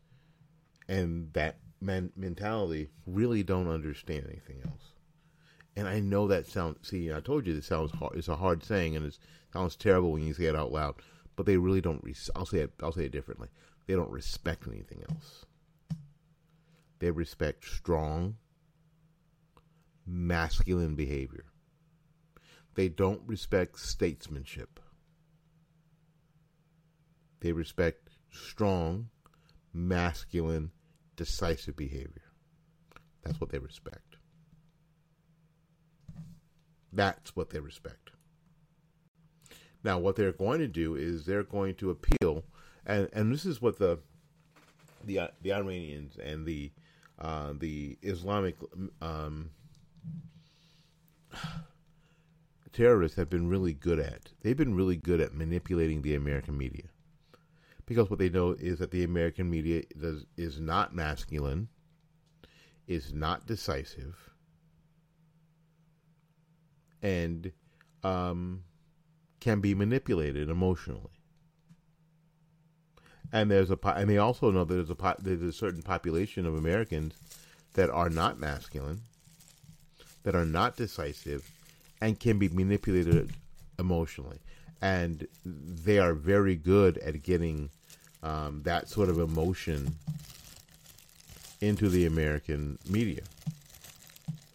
and 0.88 1.32
that 1.32 1.58
men- 1.80 2.12
mentality 2.16 2.90
really 3.06 3.42
don't 3.42 3.68
understand 3.68 4.26
anything 4.28 4.60
else. 4.64 4.94
And 5.76 5.86
I 5.88 6.00
know 6.00 6.26
that 6.28 6.46
sounds. 6.46 6.88
See, 6.88 7.12
I 7.12 7.20
told 7.20 7.46
you 7.46 7.54
this 7.54 7.66
sounds 7.66 7.92
hard. 7.92 8.16
It's 8.16 8.28
a 8.28 8.36
hard 8.36 8.64
saying, 8.64 8.96
and 8.96 9.06
it 9.06 9.18
sounds 9.52 9.76
terrible 9.76 10.12
when 10.12 10.26
you 10.26 10.34
say 10.34 10.44
it 10.44 10.56
out 10.56 10.72
loud. 10.72 10.96
But 11.36 11.46
they 11.46 11.56
really 11.56 11.80
don't. 11.80 12.02
Res- 12.02 12.30
I'll 12.34 12.46
say 12.46 12.58
it. 12.58 12.72
I'll 12.82 12.92
say 12.92 13.04
it 13.04 13.12
differently. 13.12 13.48
They 13.86 13.94
don't 13.94 14.10
respect 14.10 14.66
anything 14.68 15.02
else. 15.08 15.46
They 16.98 17.10
respect 17.10 17.64
strong, 17.64 18.36
masculine 20.06 20.96
behavior. 20.96 21.46
They 22.74 22.88
don't 22.88 23.22
respect 23.26 23.78
statesmanship. 23.78 24.80
They 27.40 27.52
respect 27.52 28.10
strong, 28.30 29.08
masculine, 29.72 30.70
decisive 31.16 31.76
behavior. 31.76 32.32
That's 33.22 33.40
what 33.40 33.50
they 33.50 33.58
respect. 33.58 34.09
That's 36.92 37.36
what 37.36 37.50
they 37.50 37.60
respect. 37.60 38.10
Now, 39.82 39.98
what 39.98 40.16
they're 40.16 40.32
going 40.32 40.58
to 40.58 40.68
do 40.68 40.94
is 40.94 41.24
they're 41.24 41.42
going 41.42 41.74
to 41.76 41.90
appeal, 41.90 42.44
and, 42.84 43.08
and 43.12 43.32
this 43.32 43.46
is 43.46 43.62
what 43.62 43.78
the 43.78 43.98
the 45.04 45.30
the 45.40 45.52
Iranians 45.52 46.18
and 46.22 46.44
the 46.44 46.70
uh, 47.18 47.54
the 47.58 47.96
Islamic 48.02 48.56
um, 49.00 49.50
terrorists 52.72 53.16
have 53.16 53.30
been 53.30 53.48
really 53.48 53.72
good 53.72 53.98
at. 53.98 54.32
They've 54.42 54.56
been 54.56 54.74
really 54.74 54.96
good 54.96 55.20
at 55.20 55.34
manipulating 55.34 56.02
the 56.02 56.14
American 56.14 56.58
media, 56.58 56.84
because 57.86 58.10
what 58.10 58.18
they 58.18 58.28
know 58.28 58.52
is 58.52 58.80
that 58.80 58.90
the 58.90 59.04
American 59.04 59.48
media 59.48 59.82
does, 59.98 60.26
is 60.36 60.60
not 60.60 60.94
masculine, 60.94 61.68
is 62.86 63.14
not 63.14 63.46
decisive, 63.46 64.29
and 67.02 67.52
um, 68.02 68.62
can 69.40 69.60
be 69.60 69.74
manipulated 69.74 70.48
emotionally. 70.48 71.10
And 73.32 73.50
there's 73.50 73.70
a 73.70 73.78
and 73.84 74.10
they 74.10 74.18
also 74.18 74.50
know 74.50 74.64
that 74.64 74.74
there's 74.74 74.90
a 74.90 75.16
there's 75.20 75.42
a 75.42 75.52
certain 75.52 75.82
population 75.82 76.46
of 76.46 76.56
Americans 76.56 77.14
that 77.74 77.88
are 77.90 78.10
not 78.10 78.40
masculine, 78.40 79.02
that 80.24 80.34
are 80.34 80.44
not 80.44 80.76
decisive, 80.76 81.48
and 82.00 82.18
can 82.18 82.38
be 82.38 82.48
manipulated 82.48 83.32
emotionally. 83.78 84.38
And 84.82 85.28
they 85.44 85.98
are 85.98 86.14
very 86.14 86.56
good 86.56 86.98
at 86.98 87.22
getting 87.22 87.70
um, 88.22 88.62
that 88.64 88.88
sort 88.88 89.08
of 89.08 89.18
emotion 89.18 89.94
into 91.60 91.88
the 91.88 92.06
American 92.06 92.78
media. 92.88 93.22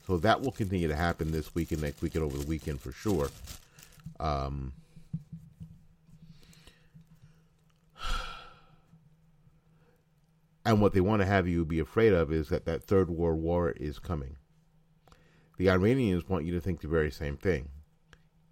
So 0.06 0.18
that 0.18 0.42
will 0.42 0.52
continue 0.52 0.88
to 0.88 0.96
happen 0.96 1.32
this 1.32 1.56
week 1.56 1.72
and 1.72 1.82
next 1.82 2.02
week 2.02 2.16
and 2.16 2.24
over 2.24 2.38
the 2.38 2.46
weekend 2.46 2.80
for 2.80 2.92
sure. 2.92 3.30
Um, 4.20 4.74
and 10.66 10.80
what 10.80 10.94
they 10.94 11.02
want 11.02 11.22
to 11.22 11.26
have 11.26 11.48
you 11.48 11.66
be 11.66 11.80
afraid 11.80 12.14
of 12.14 12.32
is 12.32 12.50
that 12.50 12.66
that 12.66 12.84
third 12.84 13.10
world 13.10 13.42
war 13.42 13.72
is 13.72 13.98
coming. 13.98 14.36
The 15.58 15.72
Iranians 15.72 16.30
want 16.30 16.46
you 16.46 16.54
to 16.54 16.62
think 16.62 16.82
the 16.82 16.88
very 16.88 17.10
same 17.10 17.38
thing, 17.38 17.70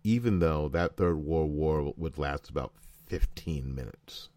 even 0.03 0.39
though 0.39 0.69
that 0.69 0.97
third 0.97 1.17
world 1.17 1.51
war 1.51 1.93
would 1.95 2.17
last 2.17 2.49
about 2.49 2.73
15 3.07 3.75
minutes. 3.75 4.29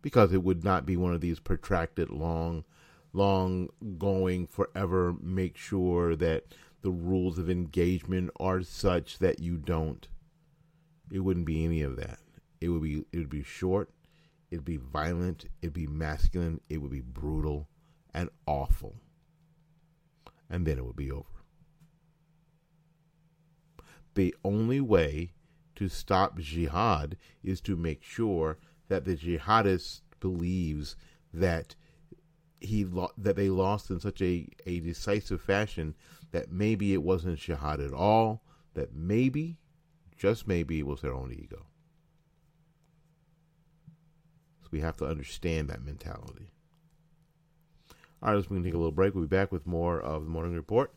Because 0.00 0.32
it 0.32 0.42
would 0.42 0.64
not 0.64 0.84
be 0.84 0.96
one 0.96 1.14
of 1.14 1.20
these 1.20 1.38
protracted, 1.38 2.10
long 2.10 2.64
long 3.12 3.68
going 3.98 4.46
forever 4.46 5.14
make 5.20 5.56
sure 5.56 6.16
that 6.16 6.44
the 6.82 6.90
rules 6.90 7.38
of 7.38 7.48
engagement 7.48 8.30
are 8.40 8.62
such 8.62 9.18
that 9.18 9.38
you 9.38 9.56
don't. 9.56 10.08
It 11.10 11.20
wouldn't 11.20 11.46
be 11.46 11.64
any 11.64 11.82
of 11.82 11.96
that. 11.96 12.18
It 12.60 12.68
would 12.68 12.82
be 12.82 13.04
it 13.12 13.18
would 13.18 13.30
be 13.30 13.42
short 13.42 13.90
it'd 14.50 14.64
be 14.64 14.76
violent 14.76 15.46
it'd 15.62 15.72
be 15.72 15.86
masculine 15.86 16.60
it 16.68 16.76
would 16.76 16.90
be 16.90 17.00
brutal 17.00 17.68
and 18.14 18.28
awful. 18.46 18.96
And 20.50 20.66
then 20.66 20.78
it 20.78 20.84
would 20.84 20.96
be 20.96 21.10
over. 21.10 21.24
The 24.14 24.34
only 24.44 24.80
way 24.80 25.32
to 25.76 25.88
stop 25.88 26.38
jihad 26.38 27.16
is 27.42 27.62
to 27.62 27.74
make 27.76 28.02
sure 28.02 28.58
that 28.88 29.06
the 29.06 29.16
jihadist 29.16 30.02
believes 30.20 30.96
that 31.32 31.74
he 32.64 32.84
lo- 32.84 33.12
that 33.18 33.36
they 33.36 33.50
lost 33.50 33.90
in 33.90 34.00
such 34.00 34.20
a, 34.22 34.48
a 34.66 34.80
decisive 34.80 35.40
fashion 35.40 35.94
that 36.30 36.50
maybe 36.50 36.92
it 36.92 37.02
wasn't 37.02 37.38
jihad 37.38 37.80
at 37.80 37.92
all, 37.92 38.42
that 38.74 38.94
maybe, 38.94 39.58
just 40.16 40.48
maybe, 40.48 40.78
it 40.78 40.86
was 40.86 41.00
their 41.00 41.14
own 41.14 41.32
ego. 41.32 41.66
So 44.62 44.68
we 44.70 44.80
have 44.80 44.96
to 44.98 45.06
understand 45.06 45.68
that 45.68 45.84
mentality. 45.84 46.50
All 48.22 48.28
right, 48.28 48.36
let's 48.36 48.46
going 48.46 48.62
to 48.62 48.68
take 48.68 48.74
a 48.74 48.78
little 48.78 48.92
break. 48.92 49.14
We'll 49.14 49.24
be 49.24 49.36
back 49.36 49.50
with 49.50 49.66
more 49.66 50.00
of 50.00 50.24
the 50.24 50.30
Morning 50.30 50.54
Report 50.54 50.94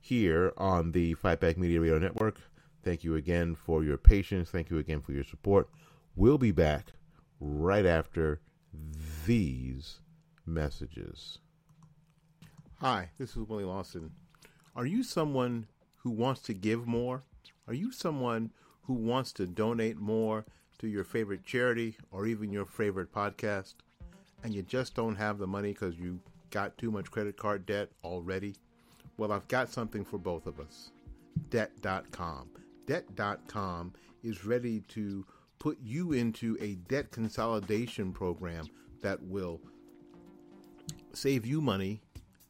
here 0.00 0.52
on 0.56 0.92
the 0.92 1.14
Fight 1.14 1.38
Back 1.38 1.58
Media 1.58 1.80
Radio 1.80 1.98
Network. 1.98 2.40
Thank 2.82 3.04
you 3.04 3.14
again 3.14 3.54
for 3.54 3.84
your 3.84 3.98
patience. 3.98 4.50
Thank 4.50 4.70
you 4.70 4.78
again 4.78 5.00
for 5.00 5.12
your 5.12 5.22
support. 5.22 5.68
We'll 6.16 6.38
be 6.38 6.50
back 6.50 6.92
right 7.38 7.86
after 7.86 8.40
these 9.26 10.00
messages. 10.52 11.38
Hi, 12.80 13.10
this 13.18 13.30
is 13.30 13.48
Willie 13.48 13.64
Lawson. 13.64 14.10
Are 14.74 14.86
you 14.86 15.02
someone 15.02 15.66
who 15.96 16.10
wants 16.10 16.42
to 16.42 16.54
give 16.54 16.86
more 16.86 17.22
Are 17.68 17.74
you 17.74 17.92
someone 17.92 18.50
who 18.82 18.94
wants 18.94 19.32
to 19.34 19.46
donate 19.46 19.98
more 19.98 20.44
to 20.78 20.88
your 20.88 21.04
favorite 21.04 21.44
charity 21.44 21.96
or 22.10 22.26
even 22.26 22.52
your 22.52 22.66
favorite 22.66 23.12
podcast, 23.12 23.74
and 24.42 24.52
you 24.52 24.62
just 24.62 24.94
don't 24.94 25.14
have 25.14 25.38
the 25.38 25.46
money 25.46 25.72
because 25.72 25.96
you 25.96 26.18
got 26.50 26.76
too 26.76 26.90
much 26.90 27.10
credit 27.10 27.36
card 27.36 27.64
debt 27.66 27.90
already? 28.02 28.56
Well, 29.16 29.30
I've 29.30 29.46
got 29.48 29.70
something 29.70 30.04
for 30.04 30.18
both 30.18 30.46
of 30.46 30.58
us 30.58 30.90
Debt.com. 31.50 32.50
Debt.com 32.86 33.92
is 34.24 34.44
ready 34.44 34.80
to 34.88 35.24
put 35.58 35.78
you 35.80 36.12
into 36.12 36.58
a 36.60 36.74
debt 36.74 37.12
consolidation 37.12 38.12
program 38.12 38.66
that 39.02 39.22
will 39.22 39.60
save 41.14 41.46
you 41.46 41.60
money, 41.60 42.00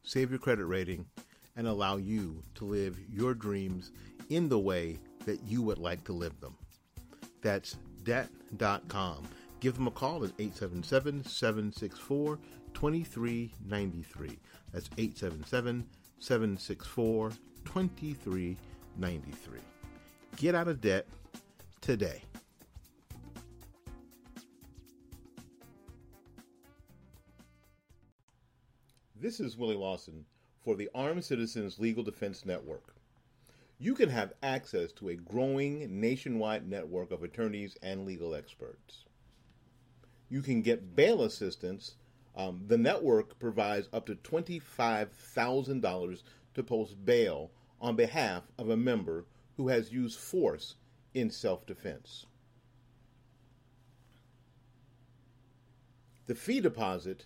save 0.03 0.29
your 0.29 0.39
credit 0.39 0.65
rating, 0.65 1.05
and 1.55 1.67
allow 1.67 1.97
you 1.97 2.41
to 2.55 2.65
live 2.65 2.97
your 3.09 3.33
dreams 3.33 3.91
in 4.29 4.49
the 4.49 4.59
way 4.59 4.97
that 5.25 5.41
you 5.43 5.61
would 5.61 5.77
like 5.77 6.03
to 6.05 6.13
live 6.13 6.39
them. 6.39 6.55
That's 7.41 7.77
debt.com. 8.03 9.27
Give 9.59 9.75
them 9.75 9.87
a 9.87 9.91
call 9.91 10.23
at 10.25 10.31
877 10.39 11.25
764 11.25 12.39
2393. 12.73 14.39
That's 14.73 14.89
877 14.97 15.87
764 16.19 17.31
2393. 17.65 19.59
Get 20.35 20.55
out 20.55 20.67
of 20.67 20.81
debt 20.81 21.07
today. 21.81 22.23
This 29.23 29.39
is 29.39 29.55
Willie 29.55 29.77
Lawson 29.77 30.25
for 30.65 30.75
the 30.75 30.89
Armed 30.93 31.23
Citizens 31.23 31.79
Legal 31.79 32.03
Defense 32.03 32.45
Network. 32.45 32.93
You 33.79 33.95
can 33.95 34.09
have 34.09 34.33
access 34.43 34.91
to 34.91 35.07
a 35.07 35.15
growing 35.15 36.01
nationwide 36.01 36.67
network 36.67 37.09
of 37.09 37.23
attorneys 37.23 37.77
and 37.81 38.05
legal 38.05 38.35
experts. 38.35 39.05
You 40.27 40.41
can 40.41 40.61
get 40.61 40.97
bail 40.97 41.23
assistance. 41.23 41.95
Um, 42.35 42.65
the 42.67 42.77
network 42.77 43.39
provides 43.39 43.87
up 43.93 44.07
to 44.07 44.15
$25,000 44.15 46.23
to 46.55 46.63
post 46.63 47.05
bail 47.05 47.51
on 47.79 47.95
behalf 47.95 48.43
of 48.59 48.69
a 48.69 48.75
member 48.75 49.23
who 49.55 49.69
has 49.69 49.93
used 49.93 50.19
force 50.19 50.75
in 51.13 51.29
self 51.29 51.65
defense. 51.65 52.25
The 56.25 56.35
fee 56.35 56.59
deposit 56.59 57.25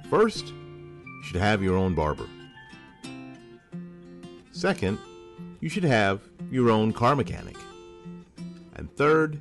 First, 0.09 0.47
you 0.47 1.23
should 1.25 1.43
have 1.43 1.62
your 1.62 1.77
own 1.77 1.95
barber. 1.95 2.27
Second, 4.53 4.99
you 5.61 5.69
should 5.69 5.85
have 5.85 6.23
your 6.51 6.71
own 6.71 6.95
car 6.95 7.15
mechanic. 7.15 7.59
And 8.77 8.91
third, 8.97 9.38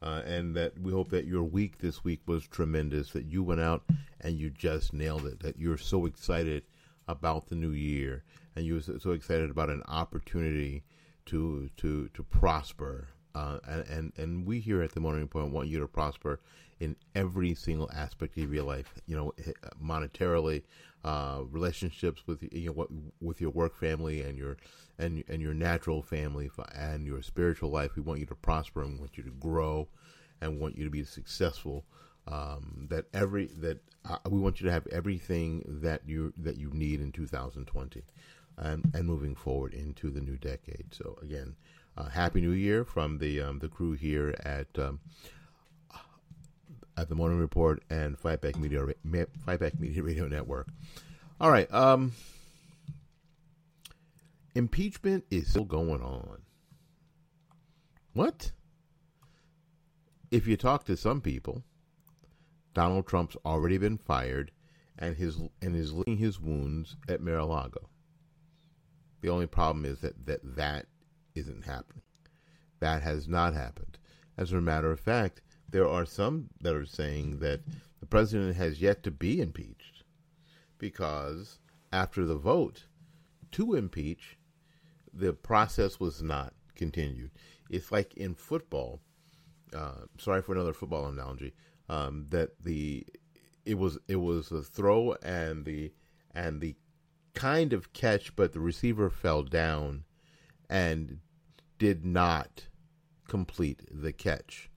Uh, 0.03 0.23
and 0.25 0.57
that 0.57 0.79
we 0.81 0.93
hope 0.93 1.11
that 1.11 1.27
your 1.27 1.43
week 1.43 1.79
this 1.79 2.03
week 2.03 2.21
was 2.27 2.47
tremendous, 2.47 3.11
that 3.11 3.27
you 3.27 3.43
went 3.43 3.61
out 3.61 3.83
and 4.23 4.39
you 4.39 4.49
just 4.49 4.95
nailed 4.95 5.27
it, 5.27 5.41
that 5.41 5.59
you're 5.59 5.77
so 5.77 6.07
excited 6.07 6.63
about 7.07 7.49
the 7.49 7.55
new 7.55 7.71
year 7.71 8.25
and 8.57 8.65
you're 8.65 8.81
so 8.81 9.11
excited 9.11 9.51
about 9.51 9.71
an 9.71 9.83
opportunity 9.89 10.83
to 11.27 11.69
to 11.77 12.09
to 12.09 12.23
prosper. 12.23 13.09
Uh, 13.35 13.59
and, 13.69 13.87
and 13.89 14.13
and 14.17 14.47
we 14.47 14.59
here 14.59 14.83
at 14.83 14.93
the 14.93 15.01
Morning 15.01 15.29
Point 15.29 15.53
want 15.53 15.69
you 15.69 15.79
to 15.81 15.87
prosper 15.87 16.41
in 16.81 16.97
every 17.15 17.55
single 17.55 17.91
aspect 17.95 18.37
of 18.39 18.53
your 18.53 18.65
life. 18.65 18.95
You 19.07 19.17
know, 19.17 19.35
monetarily, 19.83 20.63
uh, 21.05 21.43
relationships 21.51 22.23
with 22.27 22.43
you 22.53 22.75
know 22.75 22.89
with 23.21 23.41
your 23.41 23.51
work 23.51 23.77
family 23.77 24.23
and 24.23 24.37
your 24.37 24.57
and 24.99 25.25
and 25.29 25.41
your 25.41 25.55
natural 25.55 26.03
family 26.03 26.51
and 26.75 27.07
your 27.07 27.23
spiritual 27.23 27.71
life. 27.71 27.97
We 27.97 28.03
want 28.03 28.21
you 28.21 28.27
to 28.27 28.35
prosper 28.35 28.83
and 28.83 28.99
want 28.99 29.17
you 29.17 29.23
to 29.25 29.31
grow 29.31 29.89
and 30.41 30.61
want 30.61 30.77
you 30.77 30.85
to 30.85 30.91
be 30.91 31.05
successful. 31.05 31.85
Um, 32.29 32.87
that 32.91 33.07
every 33.15 33.47
that 33.59 33.79
uh, 34.09 34.19
we 34.29 34.39
want 34.39 34.61
you 34.61 34.67
to 34.67 34.73
have 34.73 34.87
everything 34.89 35.65
that 35.83 36.03
you 36.07 36.33
that 36.37 36.59
you 36.59 36.71
need 36.71 37.01
in 37.01 37.13
2020 37.13 38.03
and 38.59 38.91
and 38.95 39.07
moving 39.07 39.35
forward 39.35 39.73
into 39.73 40.11
the 40.11 40.21
new 40.21 40.37
decade. 40.37 40.93
So 40.93 41.19
again, 41.23 41.57
uh, 41.97 42.11
happy 42.11 42.41
New 42.41 42.53
Year 42.53 42.85
from 42.85 43.19
the 43.19 43.41
um, 43.41 43.59
the 43.59 43.69
crew 43.69 43.93
here 43.93 44.35
at 44.45 44.69
um, 44.79 45.01
at 46.97 47.09
the 47.09 47.15
Morning 47.15 47.39
Report 47.39 47.83
and 47.91 48.19
Fightback 48.19 48.57
Media 48.57 48.85
Fightback 49.47 49.79
Media 49.79 50.03
Radio 50.03 50.27
Network. 50.27 50.69
All 51.41 51.51
right, 51.51 51.73
um, 51.73 52.13
impeachment 54.55 55.25
is 55.31 55.49
still 55.49 55.65
going 55.65 56.03
on. 56.03 56.43
What? 58.13 58.53
If 60.31 60.47
you 60.47 60.57
talk 60.57 60.85
to 60.85 60.97
some 60.97 61.21
people, 61.21 61.65
Donald 62.75 63.07
Trump's 63.07 63.37
already 63.45 63.79
been 63.79 63.99
fired 63.99 64.53
and 64.99 65.17
his 65.17 65.39
and 65.63 65.75
is 65.75 65.93
licking 65.93 66.19
his 66.19 66.39
wounds 66.39 66.97
at 67.09 67.21
Mar-a-Lago. 67.21 67.89
The 69.23 69.29
only 69.29 69.47
problem 69.47 69.85
is 69.85 70.01
that 70.01 70.27
that 70.27 70.41
that 70.57 70.87
isn't 71.35 71.65
happening. 71.65 72.03
That 72.81 73.03
has 73.03 73.29
not 73.29 73.55
happened. 73.55 73.99
As 74.37 74.53
a 74.53 74.61
matter 74.61 74.91
of 74.91 75.01
fact, 75.01 75.41
there 75.71 75.89
are 75.89 76.07
some 76.07 76.49
that 76.61 76.75
are 76.75 76.87
saying 76.87 77.39
that 77.41 77.61
the 78.01 78.07
president 78.07 78.57
has 78.57 78.81
yet 78.81 79.03
to 79.03 79.11
be 79.11 79.41
impeached 79.41 80.05
because 80.79 81.59
after 81.93 82.25
the 82.25 82.37
vote 82.37 82.85
to 83.53 83.75
impeach, 83.75 84.39
the 85.13 85.33
process 85.33 86.01
was 86.01 86.23
not 86.23 86.55
continued. 86.75 87.31
It's 87.69 87.93
like 87.93 88.15
in 88.15 88.35
football. 88.35 89.01
Uh, 89.75 90.07
sorry 90.19 90.43
for 90.43 90.53
another 90.55 90.73
football 90.73 91.07
analogy. 91.07 91.53
Um, 91.89 92.27
that 92.31 92.51
the 92.63 93.05
it 93.65 93.79
was 93.79 93.99
it 94.09 94.17
was 94.17 94.51
a 94.53 94.63
throw 94.63 95.15
and 95.23 95.65
the 95.65 95.93
and 96.35 96.61
the 96.61 96.77
kind 97.35 97.73
of 97.73 97.93
catch, 97.93 98.35
but 98.37 98.53
the 98.53 98.61
receiver 98.61 99.11
fell 99.11 99.43
down 99.43 100.05
and 100.69 101.19
did 101.79 102.05
not 102.05 102.67
complete 103.29 103.83
the 103.91 104.13
catch, 104.13 104.70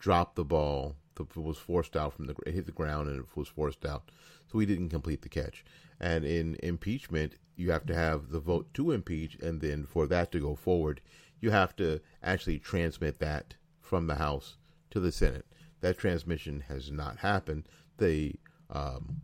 dropped 0.00 0.34
the 0.34 0.44
ball. 0.44 0.96
The 1.14 1.40
was 1.40 1.58
forced 1.58 1.96
out 1.96 2.14
from 2.14 2.26
the 2.26 2.34
it 2.46 2.54
hit 2.54 2.66
the 2.66 2.72
ground 2.72 3.08
and 3.08 3.20
it 3.20 3.36
was 3.36 3.48
forced 3.48 3.84
out, 3.84 4.10
so 4.50 4.58
he 4.58 4.66
didn't 4.66 4.88
complete 4.88 5.22
the 5.22 5.28
catch. 5.28 5.64
And 6.00 6.24
in 6.24 6.56
impeachment, 6.62 7.34
you 7.56 7.70
have 7.70 7.84
to 7.86 7.94
have 7.94 8.30
the 8.30 8.40
vote 8.40 8.72
to 8.74 8.90
impeach, 8.90 9.36
and 9.36 9.60
then 9.60 9.84
for 9.84 10.06
that 10.06 10.32
to 10.32 10.40
go 10.40 10.56
forward, 10.56 11.02
you 11.40 11.50
have 11.50 11.76
to 11.76 12.00
actually 12.22 12.58
transmit 12.58 13.18
that 13.18 13.54
from 13.80 14.06
the 14.06 14.14
House 14.14 14.56
to 14.90 14.98
the 14.98 15.12
Senate. 15.12 15.46
That 15.80 15.98
transmission 15.98 16.64
has 16.68 16.90
not 16.90 17.18
happened. 17.18 17.68
The 17.98 18.34
um, 18.70 19.20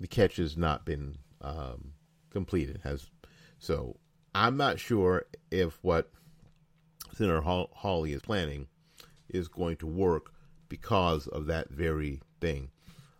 the 0.00 0.08
catch 0.08 0.36
has 0.36 0.56
not 0.56 0.84
been 0.84 1.18
um, 1.40 1.92
completed. 2.30 2.80
Has 2.82 3.10
so 3.58 3.96
I'm 4.34 4.56
not 4.56 4.80
sure 4.80 5.26
if 5.50 5.78
what 5.82 6.10
Senator 7.14 7.40
Hawley 7.40 8.12
is 8.12 8.22
planning 8.22 8.66
is 9.28 9.48
going 9.48 9.76
to 9.78 9.86
work 9.86 10.32
because 10.68 11.26
of 11.28 11.46
that 11.46 11.70
very 11.70 12.20
thing. 12.40 12.70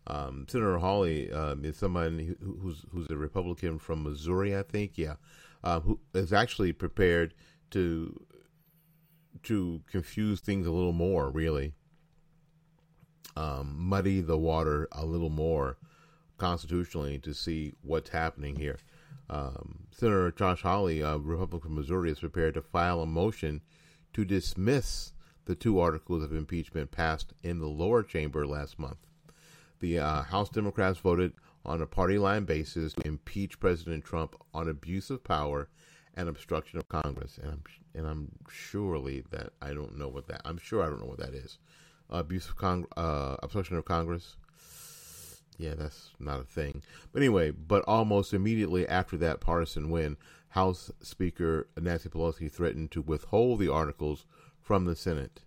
Um, 0.06 0.46
Senator 0.48 0.78
Hawley 0.78 1.32
um, 1.32 1.64
is 1.64 1.76
someone 1.76 2.36
who's 2.40 2.84
who's 2.92 3.10
a 3.10 3.16
Republican 3.16 3.78
from 3.78 4.04
Missouri, 4.04 4.56
I 4.56 4.62
think. 4.62 4.92
Yeah, 4.96 5.16
uh, 5.64 5.80
who 5.80 5.98
is 6.14 6.32
actually 6.32 6.72
prepared 6.72 7.34
to 7.72 8.20
to 9.42 9.82
confuse 9.90 10.40
things 10.40 10.66
a 10.66 10.72
little 10.72 10.92
more, 10.92 11.30
really, 11.30 11.74
um, 13.36 13.74
muddy 13.78 14.20
the 14.20 14.38
water 14.38 14.88
a 14.92 15.04
little 15.04 15.30
more 15.30 15.76
constitutionally 16.38 17.18
to 17.18 17.34
see 17.34 17.72
what's 17.82 18.10
happening 18.10 18.56
here. 18.56 18.78
Um, 19.28 19.86
Senator 19.90 20.30
Josh 20.30 20.62
Hawley, 20.62 21.00
a 21.00 21.18
Republican 21.18 21.70
from 21.70 21.74
Missouri, 21.76 22.10
is 22.10 22.20
prepared 22.20 22.54
to 22.54 22.62
file 22.62 23.00
a 23.00 23.06
motion 23.06 23.60
to 24.16 24.24
dismiss 24.24 25.12
the 25.44 25.54
two 25.54 25.78
articles 25.78 26.22
of 26.22 26.32
impeachment 26.32 26.90
passed 26.90 27.34
in 27.42 27.58
the 27.58 27.66
lower 27.66 28.02
chamber 28.02 28.46
last 28.46 28.78
month. 28.78 28.96
The 29.80 29.98
uh, 29.98 30.22
House 30.22 30.48
Democrats 30.48 30.98
voted 30.98 31.34
on 31.66 31.82
a 31.82 31.86
party 31.86 32.16
line 32.16 32.46
basis 32.46 32.94
to 32.94 33.06
impeach 33.06 33.60
President 33.60 34.06
Trump 34.06 34.34
on 34.54 34.70
abuse 34.70 35.10
of 35.10 35.22
power 35.22 35.68
and 36.14 36.30
obstruction 36.30 36.78
of 36.78 36.88
Congress. 36.88 37.38
And 37.42 37.52
I'm 37.52 37.62
and 37.94 38.06
I'm 38.06 38.32
surely 38.50 39.22
that 39.32 39.50
I 39.60 39.74
don't 39.74 39.98
know 39.98 40.08
what 40.08 40.28
that. 40.28 40.40
I'm 40.46 40.56
sure 40.56 40.82
I 40.82 40.86
don't 40.86 41.00
know 41.00 41.08
what 41.08 41.18
that 41.18 41.34
is. 41.34 41.58
Uh, 42.10 42.16
abuse 42.16 42.48
of 42.48 42.56
Cong- 42.56 42.88
uh, 42.96 43.36
obstruction 43.42 43.76
of 43.76 43.84
Congress. 43.84 44.36
Yeah, 45.58 45.74
that's 45.74 46.12
not 46.18 46.40
a 46.40 46.44
thing. 46.44 46.82
But 47.12 47.20
anyway, 47.20 47.50
but 47.50 47.84
almost 47.86 48.32
immediately 48.32 48.88
after 48.88 49.18
that 49.18 49.40
partisan 49.40 49.90
win, 49.90 50.16
House 50.56 50.90
Speaker 51.02 51.68
Nancy 51.78 52.08
Pelosi 52.08 52.50
threatened 52.50 52.90
to 52.92 53.02
withhold 53.02 53.58
the 53.60 53.70
articles 53.70 54.24
from 54.58 54.86
the 54.86 54.96
Senate, 54.96 55.42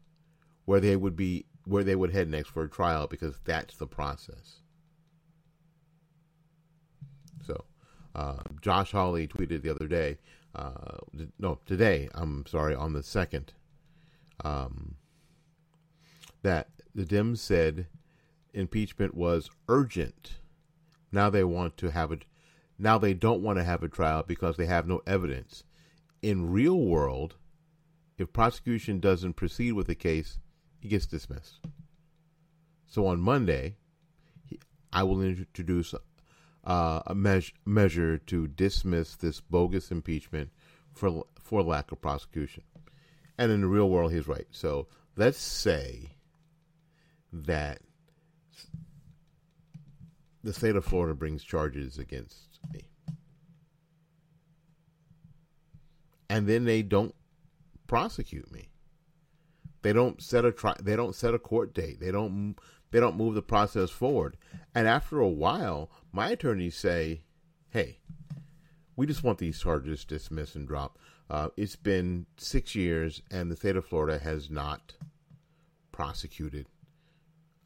where 0.65 0.79
they 0.79 0.95
would 0.95 1.15
be 1.15 1.47
where 1.65 1.83
they 1.83 1.95
would 1.95 2.11
head 2.11 2.29
next 2.29 2.49
for 2.49 2.63
a 2.63 2.69
trial 2.69 3.07
because 3.07 3.39
that's 3.43 3.75
the 3.77 3.87
process. 3.87 4.61
So, 7.41 7.65
uh, 8.13 8.43
Josh 8.61 8.91
Hawley 8.91 9.27
tweeted 9.27 9.63
the 9.63 9.71
other 9.71 9.87
day, 9.87 10.19
uh, 10.53 10.99
no, 11.39 11.57
today, 11.65 12.07
I'm 12.13 12.45
sorry, 12.45 12.75
on 12.75 12.93
the 12.93 13.01
second, 13.01 13.53
um, 14.43 14.93
that 16.43 16.69
the 16.93 17.03
Dems 17.03 17.39
said 17.39 17.87
impeachment 18.53 19.15
was 19.15 19.49
urgent. 19.67 20.37
Now 21.11 21.31
they 21.31 21.43
want 21.43 21.77
to 21.77 21.89
have 21.89 22.11
it. 22.11 22.25
Now 22.79 22.97
they 22.97 23.13
don't 23.13 23.43
want 23.43 23.59
to 23.59 23.63
have 23.65 23.83
a 23.83 23.89
trial 23.89 24.23
because 24.25 24.55
they 24.55 24.65
have 24.65 24.87
no 24.87 25.01
evidence. 25.05 25.65
In 26.21 26.49
real 26.49 26.79
world, 26.79 27.35
if 28.17 28.31
prosecution 28.31 28.99
doesn't 28.99 29.33
proceed 29.33 29.73
with 29.73 29.87
the 29.87 29.95
case, 29.95 30.39
he 30.79 30.87
gets 30.87 31.05
dismissed. 31.05 31.59
So 32.87 33.05
on 33.05 33.19
Monday, 33.19 33.75
I 34.91 35.03
will 35.03 35.21
introduce 35.21 35.93
uh, 36.63 37.01
a 37.05 37.13
measure, 37.13 37.53
measure 37.65 38.17
to 38.17 38.47
dismiss 38.47 39.15
this 39.15 39.41
bogus 39.41 39.91
impeachment 39.91 40.49
for 40.93 41.25
for 41.41 41.61
lack 41.61 41.91
of 41.91 42.01
prosecution. 42.01 42.63
And 43.37 43.51
in 43.51 43.61
the 43.61 43.67
real 43.67 43.89
world, 43.89 44.11
he's 44.11 44.27
right. 44.27 44.47
So 44.51 44.87
let's 45.15 45.37
say 45.37 46.09
that 47.31 47.79
the 50.43 50.53
state 50.53 50.75
of 50.75 50.85
Florida 50.85 51.13
brings 51.13 51.43
charges 51.43 51.97
against 51.97 52.48
me. 52.71 52.81
And 56.29 56.47
then 56.47 56.65
they 56.65 56.81
don't 56.81 57.15
prosecute 57.87 58.51
me. 58.51 58.69
They 59.81 59.93
don't 59.93 60.21
set 60.21 60.45
a 60.45 60.51
tri- 60.51 60.77
they 60.81 60.95
don't 60.95 61.15
set 61.15 61.33
a 61.33 61.39
court 61.39 61.73
date. 61.73 61.99
They 61.99 62.11
don't 62.11 62.55
they 62.91 62.99
don't 62.99 63.17
move 63.17 63.35
the 63.35 63.41
process 63.41 63.89
forward. 63.89 64.37
And 64.75 64.87
after 64.87 65.19
a 65.19 65.27
while, 65.27 65.89
my 66.11 66.29
attorneys 66.29 66.75
say, 66.75 67.21
"Hey, 67.69 67.99
we 68.95 69.05
just 69.05 69.23
want 69.23 69.37
these 69.37 69.59
charges 69.59 70.03
dismissed 70.03 70.55
and 70.55 70.67
dropped. 70.67 70.99
Uh, 71.29 71.49
it's 71.55 71.77
been 71.77 72.25
six 72.37 72.75
years, 72.75 73.21
and 73.31 73.49
the 73.49 73.55
state 73.55 73.75
of 73.75 73.85
Florida 73.85 74.19
has 74.19 74.49
not 74.49 74.95
prosecuted 75.91 76.65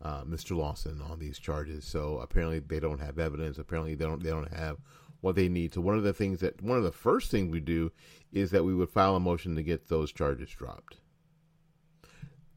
uh, 0.04 0.24
Mr. 0.26 0.56
Lawson 0.56 1.02
on 1.02 1.18
these 1.18 1.40
charges. 1.40 1.86
So 1.86 2.20
apparently 2.20 2.60
they 2.60 2.80
don't 2.80 3.00
have 3.00 3.18
evidence. 3.18 3.58
Apparently 3.58 3.96
they 3.96 4.06
don't 4.06 4.22
they 4.22 4.30
don't 4.30 4.54
have 4.54 4.78
what 5.22 5.36
they 5.36 5.48
need. 5.48 5.74
So 5.74 5.82
one 5.82 5.98
of 5.98 6.04
the 6.04 6.14
things 6.14 6.42
that 6.42 6.62
one 6.62 6.78
of 6.78 6.84
the 6.84 6.92
first 6.92 7.32
things 7.32 7.50
we 7.50 7.62
do 7.62 7.92
is 8.32 8.52
that 8.52 8.66
we 8.66 8.76
would 8.76 8.90
file 8.90 9.16
a 9.16 9.20
motion 9.20 9.56
to 9.56 9.64
get 9.64 9.88
those 9.88 10.12
charges 10.12 10.50
dropped. 10.50 10.98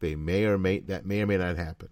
They 0.00 0.16
may 0.16 0.44
or 0.44 0.59
may 0.59 0.80
that 0.80 1.06
may 1.06 1.22
or 1.22 1.26
may 1.26 1.38
not 1.38 1.56
happen. 1.56 1.88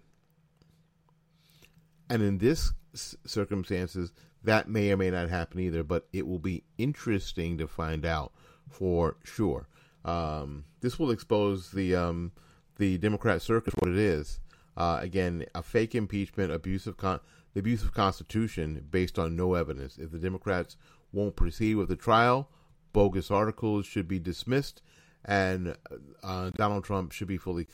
And 2.09 2.21
in 2.21 2.37
this 2.37 2.73
circumstances, 2.93 4.11
that 4.43 4.69
may 4.69 4.91
or 4.91 4.97
may 4.97 5.09
not 5.09 5.29
happen 5.29 5.61
either. 5.61 5.83
But 5.83 6.07
it 6.11 6.27
will 6.27 6.39
be 6.39 6.63
interesting 6.77 7.57
to 7.57 7.67
find 7.67 8.05
out 8.05 8.33
for 8.69 9.15
sure. 9.23 9.69
Um, 10.03 10.65
this 10.81 10.99
will 10.99 11.11
expose 11.11 11.71
the 11.71 11.95
um, 11.95 12.33
the 12.75 12.97
Democrat 12.97 13.41
circus 13.41 13.73
what 13.79 13.89
it 13.89 13.97
is. 13.97 14.39
Uh, 14.77 14.99
again, 15.01 15.45
a 15.55 15.63
fake 15.63 15.95
impeachment, 15.95 16.51
abuse 16.51 16.85
of 16.87 16.97
con- 16.97 17.21
the 17.53 17.59
abuse 17.59 17.83
of 17.83 17.93
Constitution 17.93 18.85
based 18.91 19.17
on 19.17 19.35
no 19.35 19.53
evidence. 19.53 19.97
If 19.97 20.11
the 20.11 20.19
Democrats 20.19 20.75
won't 21.13 21.35
proceed 21.35 21.75
with 21.75 21.87
the 21.87 21.95
trial, 21.95 22.49
bogus 22.91 23.31
articles 23.31 23.85
should 23.85 24.07
be 24.07 24.19
dismissed, 24.19 24.81
and 25.23 25.75
uh, 26.23 26.51
Donald 26.55 26.83
Trump 26.83 27.13
should 27.13 27.27
be 27.27 27.37
fully 27.37 27.65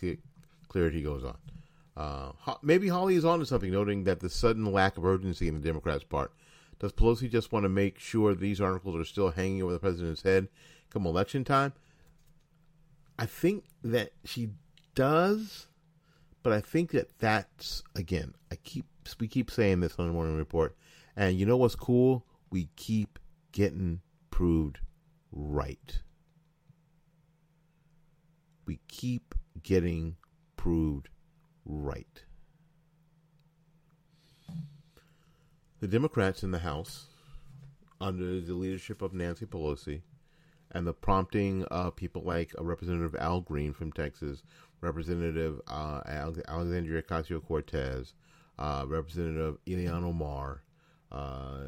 cleared. 0.70 0.94
He 0.94 1.02
goes 1.02 1.24
on. 1.24 1.38
Uh, 1.98 2.32
maybe 2.62 2.88
Hawley 2.88 3.16
is 3.16 3.26
on 3.26 3.40
to 3.40 3.46
something, 3.46 3.72
noting 3.72 4.04
that 4.06 4.20
the 4.20 4.30
sudden 4.30 4.72
lack 4.72 4.98
of 4.98 5.06
urgency 5.06 5.48
in 5.48 5.56
the 5.56 5.68
Democrats' 5.68 6.04
part. 6.04 6.32
Does 6.80 6.94
Pelosi 6.94 7.30
just 7.30 7.52
want 7.52 7.64
to 7.64 7.70
make 7.70 8.00
sure 8.00 8.34
these 8.34 8.62
articles 8.62 8.96
are 8.96 9.06
still 9.06 9.32
hanging 9.32 9.62
over 9.62 9.74
the 9.74 9.80
president's 9.80 10.24
head 10.24 10.48
come 10.90 11.06
election 11.06 11.44
time? 11.44 11.74
I 13.20 13.26
think 13.26 13.66
that 13.84 14.14
she 14.26 14.50
does 14.96 15.68
but 16.44 16.54
I 16.54 16.62
think 16.62 16.92
that 16.92 17.18
that's 17.20 17.84
again, 17.96 18.34
I 18.52 18.56
keep 18.56 18.86
we 19.20 19.28
keep 19.28 19.52
saying 19.52 19.80
this 19.80 19.96
on 19.98 20.08
the 20.08 20.14
morning 20.14 20.38
report, 20.38 20.76
and 21.16 21.38
you 21.38 21.46
know 21.46 21.58
what's 21.58 21.76
cool? 21.76 22.26
We 22.50 22.70
keep 22.76 23.20
getting 23.52 24.02
proved 24.30 24.80
right. 25.32 26.00
We 28.66 28.80
keep 28.88 29.36
getting 29.64 30.16
proved 30.56 31.10
right. 31.66 32.24
The 35.80 35.88
Democrats 35.88 36.44
in 36.44 36.52
the 36.52 36.60
House, 36.60 37.08
under 38.00 38.40
the 38.40 38.54
leadership 38.54 39.02
of 39.02 39.14
Nancy 39.14 39.46
Pelosi, 39.46 40.02
and 40.72 40.86
the 40.86 40.94
prompting 40.94 41.64
of 41.66 41.96
people 41.96 42.22
like 42.24 42.54
Representative 42.58 43.16
Al 43.20 43.42
Green 43.42 43.74
from 43.74 43.92
Texas, 43.92 44.44
Representative 44.82 45.62
uh, 45.68 46.02
Alexandria 46.06 47.04
Ocasio 47.04 47.46
Cortez, 47.46 48.14
uh, 48.58 48.84
Representative 48.88 49.58
Ilhan 49.68 50.04
Omar, 50.04 50.64
uh, 51.12 51.68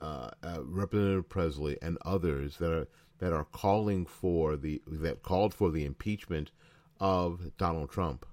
uh, 0.00 0.30
uh, 0.42 0.58
Representative 0.62 1.28
Presley, 1.28 1.76
and 1.82 1.98
others 2.04 2.58
that 2.58 2.72
are 2.72 2.88
that 3.18 3.32
are 3.32 3.44
calling 3.44 4.06
for 4.06 4.56
the 4.56 4.80
that 4.86 5.22
called 5.22 5.54
for 5.54 5.70
the 5.70 5.84
impeachment 5.84 6.52
of 7.00 7.56
Donald 7.56 7.90
Trump. 7.90 8.24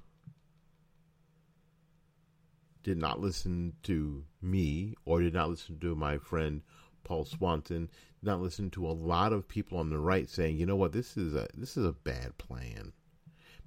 Did 2.84 2.98
not 2.98 3.20
listen 3.20 3.74
to 3.84 4.26
me 4.42 4.94
or 5.06 5.22
did 5.22 5.34
not 5.34 5.50
listen 5.50 5.80
to 5.80 5.96
my 5.96 6.18
friend 6.18 6.62
Paul 7.04 7.26
Swanson, 7.26 7.90
did 8.20 8.28
not 8.28 8.42
listen 8.42 8.70
to 8.72 8.86
a 8.86 8.92
lot 8.92 9.34
of 9.34 9.48
people 9.48 9.78
on 9.78 9.90
the 9.90 9.98
right 9.98 10.30
saying, 10.30 10.58
you 10.58 10.66
know 10.66 10.76
what, 10.76 10.92
this 10.92 11.18
is 11.18 11.34
a 11.34 11.48
this 11.56 11.78
is 11.78 11.86
a 11.86 11.94
bad 11.94 12.38
plan 12.38 12.94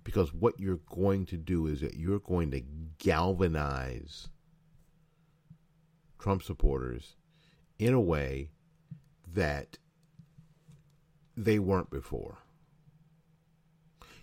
because 0.06 0.32
what 0.32 0.60
you're 0.60 0.78
going 0.88 1.26
to 1.26 1.36
do 1.36 1.66
is 1.66 1.80
that 1.80 1.96
you're 1.96 2.20
going 2.20 2.52
to 2.52 2.62
galvanize 3.00 4.28
Trump 6.16 6.44
supporters 6.44 7.16
in 7.76 7.92
a 7.92 8.00
way 8.00 8.50
that 9.34 9.78
they 11.36 11.58
weren't 11.58 11.90
before. 11.90 12.38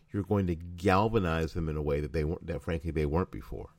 you're 0.09 0.23
going 0.23 0.47
to 0.47 0.55
galvanize 0.55 1.51
them 1.51 1.67
in 1.67 1.75
a 1.75 1.81
way 1.81 1.99
that 1.99 2.13
they 2.13 2.23
weren't 2.23 2.47
that 2.47 2.61
frankly 2.61 2.91
they 2.91 3.05
weren't 3.05 3.31
before 3.31 3.71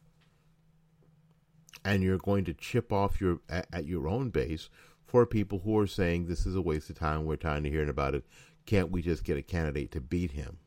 and 1.86 2.02
you're 2.02 2.18
going 2.18 2.44
to 2.44 2.52
chip 2.52 2.92
off 2.92 3.18
your 3.18 3.38
at, 3.48 3.66
at, 3.72 3.86
your 3.86 4.08
own 4.08 4.28
base 4.28 4.68
for 5.06 5.24
people 5.24 5.60
who 5.60 5.78
are 5.78 5.86
saying 5.86 6.26
this 6.26 6.44
is 6.44 6.54
a 6.54 6.60
waste 6.60 6.90
of 6.90 6.98
time 6.98 7.24
we're 7.24 7.36
tired 7.36 7.64
of 7.64 7.72
hearing 7.72 7.88
about 7.88 8.14
it 8.14 8.26
can't 8.66 8.90
we 8.90 9.00
just 9.00 9.24
get 9.24 9.38
a 9.38 9.42
candidate 9.42 9.90
to 9.90 10.00
beat 10.02 10.32
him 10.32 10.58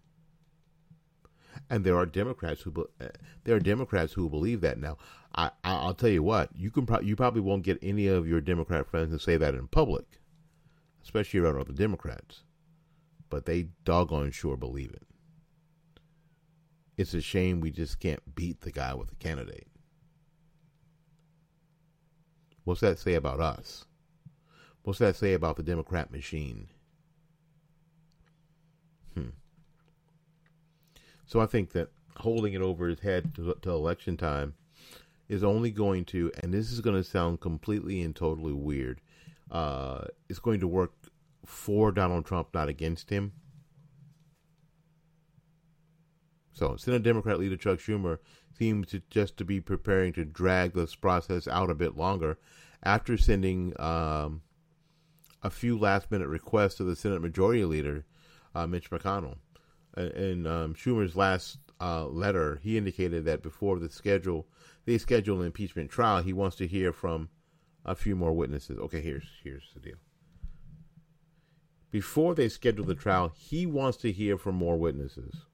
and 1.70 1.84
there 1.84 1.98
are 1.98 2.06
democrats 2.06 2.62
who 2.62 2.88
uh, 3.02 3.08
there 3.44 3.56
are 3.56 3.60
democrats 3.60 4.14
who 4.14 4.30
believe 4.30 4.62
that 4.62 4.78
now 4.78 4.98
i 5.36 5.50
i'll 5.64 5.94
tell 5.94 6.10
you 6.10 6.24
what 6.24 6.50
you 6.56 6.72
can 6.72 6.86
pro- 6.86 7.02
you 7.02 7.16
probably 7.16 7.42
won't 7.42 7.64
get 7.64 7.80
any 7.82 8.08
of 8.08 8.28
your 8.28 8.42
democrat 8.42 8.88
friends 8.88 9.12
to 9.12 9.20
say 9.20 9.38
that 9.38 9.56
in 9.56 9.68
public 9.68 10.20
especially 11.04 11.40
around 11.40 11.60
other 11.60 11.74
democrats 11.74 12.44
but 13.30 13.46
they 13.46 13.68
doggone 13.84 14.32
sure 14.32 14.58
believe 14.58 14.92
it 14.92 15.08
it's 16.98 17.14
a 17.14 17.22
shame 17.22 17.62
we 17.62 17.70
just 17.70 18.00
can't 18.00 18.36
beat 18.36 18.62
the 18.62 18.72
guy 18.72 18.94
with 18.96 19.10
the 19.10 19.16
candidate. 19.16 19.68
What's 22.64 22.82
that 22.82 22.98
say 22.98 23.14
about 23.14 23.40
us? 23.40 23.86
What's 24.82 25.00
that 25.00 25.16
say 25.16 25.34
about 25.34 25.58
the 25.58 25.64
Democrat 25.64 26.12
machine? 26.12 26.70
So 31.28 31.42
I 31.42 31.46
think 31.46 31.74
that 31.74 31.90
holding 32.16 32.54
it 32.54 32.62
over 32.62 32.88
his 32.88 33.02
head 33.02 33.36
to, 33.36 33.56
to 33.62 33.70
election 33.70 34.18
time 34.18 34.56
is 35.28 35.44
only 35.44 35.72
going 35.72 36.06
to, 36.06 36.32
and 36.42 36.54
this 36.54 36.72
is 36.72 36.80
going 36.80 36.96
to 36.96 37.04
sound 37.04 37.42
completely 37.42 38.02
and 38.02 38.16
totally 38.16 38.54
weird, 38.54 39.02
uh, 39.52 40.06
it's 40.30 40.40
going 40.40 40.62
to 40.62 40.68
work 40.68 40.94
for 41.46 41.92
Donald 41.92 42.26
Trump, 42.26 42.48
not 42.54 42.70
against 42.70 43.10
him. 43.10 43.34
So, 46.54 46.76
Senate 46.76 47.04
Democrat 47.04 47.40
leader 47.40 47.58
Chuck 47.58 47.80
Schumer 47.80 48.18
seems 48.58 48.88
to 48.88 49.02
just 49.10 49.38
to 49.38 49.46
be 49.46 49.62
preparing 49.62 50.14
to 50.14 50.26
drag 50.26 50.74
this 50.74 50.96
process 50.96 51.48
out 51.48 51.70
a 51.70 51.76
bit 51.76 51.96
longer 51.96 52.40
after 52.82 53.18
sending 53.18 53.80
um, 53.80 54.42
a 55.44 55.50
few 55.50 55.78
last 55.78 56.10
minute 56.10 56.28
requests 56.28 56.76
to 56.76 56.84
the 56.84 56.96
Senate 56.96 57.22
Majority 57.22 57.64
Leader 57.64 58.06
uh, 58.56 58.66
Mitch 58.66 58.90
McConnell. 58.90 59.36
In 59.98 60.46
um, 60.46 60.76
Schumer's 60.76 61.16
last 61.16 61.58
uh, 61.82 62.06
letter, 62.06 62.60
he 62.62 62.78
indicated 62.78 63.26
that 63.26 63.42
before 63.42 63.80
the 63.80 63.90
schedule, 63.90 64.48
they 64.86 64.98
schedule 64.98 65.42
an 65.42 65.48
impeachment 65.48 65.90
trial, 65.90 66.22
he 66.22 66.34
wants 66.34 66.56
to 66.58 66.68
hear 66.68 66.94
from 66.94 67.30
a 67.84 67.96
few 67.96 68.16
more 68.16 68.34
witnesses. 68.34 68.78
Okay, 68.78 69.02
here's 69.02 69.28
here's 69.44 69.72
the 69.74 69.80
deal. 69.80 69.98
Before 71.90 72.36
they 72.36 72.50
schedule 72.50 72.86
the 72.86 72.96
trial, 72.96 73.32
he 73.36 73.66
wants 73.66 73.98
to 74.00 74.12
hear 74.12 74.38
from 74.38 74.56
more 74.56 74.78
witnesses 74.78 75.46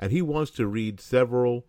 and 0.00 0.10
he 0.10 0.22
wants 0.22 0.50
to 0.52 0.66
read 0.66 0.98
several 0.98 1.66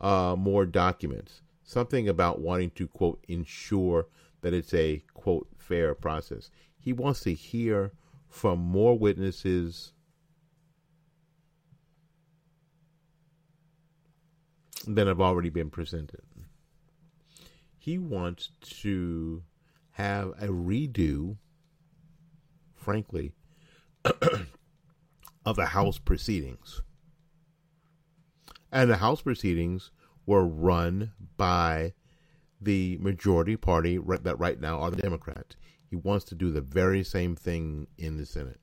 uh, 0.00 0.34
more 0.36 0.66
documents. 0.66 1.42
Something 1.62 2.08
about 2.08 2.40
wanting 2.40 2.70
to 2.70 2.88
quote 2.88 3.24
ensure 3.28 4.08
that 4.40 4.52
it's 4.52 4.74
a 4.74 5.02
quote 5.14 5.48
fair 5.56 5.94
process. 5.94 6.50
He 6.76 6.92
wants 6.92 7.20
to 7.20 7.34
hear 7.34 7.92
from 8.28 8.58
more 8.58 8.98
witnesses 8.98 9.92
than 14.94 15.06
have 15.06 15.20
already 15.20 15.50
been 15.50 15.70
presented. 15.70 16.22
He 17.78 17.98
wants 17.98 18.50
to 18.80 19.42
have 19.92 20.28
a 20.40 20.48
redo, 20.48 21.36
frankly, 22.74 23.32
of 25.44 25.56
the 25.56 25.66
House 25.66 25.98
proceedings. 25.98 26.82
And 28.72 28.90
the 28.90 28.96
House 28.96 29.22
proceedings 29.22 29.90
were 30.26 30.46
run 30.46 31.12
by 31.36 31.94
the 32.60 32.98
majority 33.00 33.56
party 33.56 33.98
that 33.98 34.38
right 34.38 34.60
now 34.60 34.80
are 34.80 34.90
the 34.90 35.02
Democrats. 35.02 35.56
He 35.88 35.96
wants 35.96 36.24
to 36.26 36.34
do 36.34 36.50
the 36.50 36.60
very 36.60 37.02
same 37.02 37.34
thing 37.34 37.86
in 37.96 38.18
the 38.18 38.26
Senate, 38.26 38.60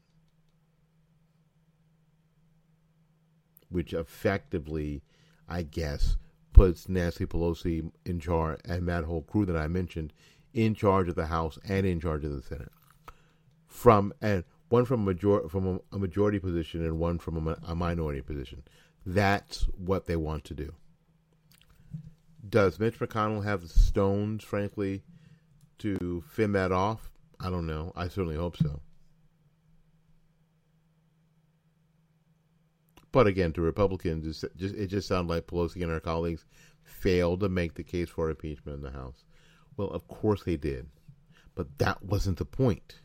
which 3.69 3.93
effectively, 3.93 5.01
I 5.47 5.63
guess, 5.63 6.17
puts 6.53 6.88
Nancy 6.88 7.25
Pelosi 7.25 7.91
in 8.05 8.19
charge 8.19 8.60
and 8.65 8.88
that 8.88 9.03
whole 9.03 9.21
crew 9.21 9.45
that 9.45 9.58
I 9.58 9.67
mentioned 9.67 10.13
in 10.53 10.73
charge 10.73 11.10
of 11.10 11.15
the 11.15 11.27
House 11.27 11.60
and 11.67 11.86
in 11.86 11.99
charge 11.99 12.23
of 12.23 12.31
the 12.31 12.41
Senate. 12.41 12.71
From 13.67 14.13
and 14.21 14.45
one 14.69 14.86
from 14.86 15.01
a 15.01 15.13
major 15.13 15.47
from 15.49 15.81
a, 15.91 15.99
majority 15.99 16.39
position 16.39 16.84
and 16.84 16.97
one 16.97 17.19
from 17.19 17.47
a, 17.47 17.58
a 17.67 17.75
minority 17.75 18.21
position. 18.21 18.63
That's 19.05 19.63
what 19.77 20.05
they 20.05 20.15
want 20.15 20.45
to 20.45 20.53
do. 20.53 20.73
Does 22.47 22.79
Mitch 22.79 22.99
McConnell 22.99 23.43
have 23.43 23.62
the 23.62 23.67
stones, 23.67 24.43
frankly, 24.43 25.03
to 25.79 26.23
fin 26.27 26.53
that 26.53 26.71
off? 26.71 27.12
I 27.39 27.49
don't 27.49 27.67
know. 27.67 27.91
I 27.95 28.08
certainly 28.08 28.38
hope 28.38 28.58
so. 28.58 28.79
But 33.15 33.28
again, 33.28 33.54
to 33.54 33.62
Republicans, 33.62 34.43
it 34.43 34.88
just, 34.88 35.08
sounds 35.08 35.30
like 35.30 35.47
Pelosi 35.47 35.82
and 35.82 35.89
her 35.89 36.01
colleagues 36.01 36.43
failed 36.84 37.39
to 37.39 37.47
make 37.47 37.73
the 37.73 37.82
case 37.82 38.10
for 38.10 38.30
impeachment 38.30 38.75
in 38.75 38.84
the 38.84 38.91
House. 38.91 39.23
Well, 39.78 39.88
of 39.88 40.06
course 40.10 40.43
they 40.43 40.58
did. 40.58 40.89
But 41.56 41.78
that 41.78 42.04
wasn't 42.04 42.39
the 42.39 42.43
point. 42.43 42.99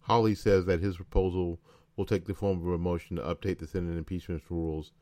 Hawley 0.00 0.34
says 0.34 0.64
that 0.64 0.80
his 0.80 0.96
proposal 0.96 1.60
will 1.96 2.06
take 2.06 2.24
the 2.24 2.32
form 2.32 2.66
of 2.66 2.72
a 2.72 2.78
motion 2.78 3.16
to 3.16 3.22
update 3.22 3.58
the 3.58 3.66
Senate 3.66 3.98
impeachment 3.98 4.42
rules 4.48 4.92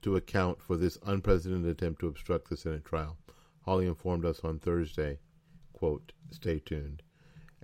to 0.00 0.16
account 0.16 0.62
for 0.62 0.78
this 0.78 0.96
unprecedented 1.04 1.70
attempt 1.70 2.00
to 2.00 2.08
obstruct 2.08 2.48
the 2.48 2.56
Senate 2.56 2.86
trial. 2.86 3.18
Hawley 3.66 3.86
informed 3.86 4.24
us 4.24 4.40
on 4.42 4.58
Thursday, 4.58 5.18
quote, 5.74 6.12
stay 6.30 6.58
tuned. 6.58 7.02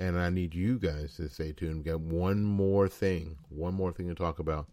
And 0.00 0.18
I 0.18 0.30
need 0.30 0.54
you 0.54 0.78
guys 0.78 1.16
to 1.16 1.28
stay 1.28 1.52
tuned. 1.52 1.84
We 1.84 1.90
got 1.90 2.00
one 2.00 2.42
more 2.42 2.88
thing, 2.88 3.36
one 3.50 3.74
more 3.74 3.92
thing 3.92 4.08
to 4.08 4.14
talk 4.14 4.38
about 4.38 4.66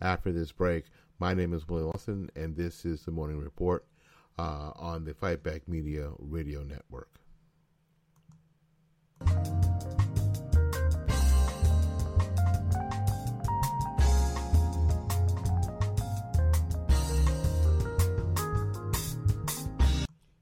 after 0.00 0.32
this 0.32 0.50
break. 0.50 0.86
My 1.20 1.34
name 1.34 1.54
is 1.54 1.68
Willie 1.68 1.84
Lawson, 1.84 2.28
and 2.34 2.56
this 2.56 2.84
is 2.84 3.04
the 3.04 3.12
Morning 3.12 3.38
Report 3.38 3.86
uh, 4.40 4.72
on 4.74 5.04
the 5.04 5.14
Fight 5.14 5.44
Back 5.44 5.68
Media 5.68 6.10
Radio 6.18 6.64
Network. 6.64 7.20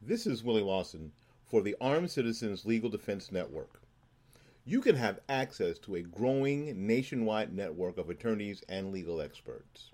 This 0.09 0.27
is 0.27 0.43
Willie 0.43 0.63
Lawson 0.63 1.13
for 1.45 1.61
the 1.61 1.77
Armed 1.83 2.11
Citizens 2.11 2.65
Legal 2.65 2.89
Defense 2.89 3.31
Network. 3.31 3.83
You 4.65 4.81
can 4.81 4.95
have 4.95 5.21
access 5.29 5.79
to 5.81 5.97
a 5.97 6.01
growing 6.01 6.87
nationwide 6.87 7.55
network 7.55 7.99
of 7.99 8.09
attorneys 8.09 8.63
and 8.71 8.91
legal 8.91 9.21
experts. 9.21 9.91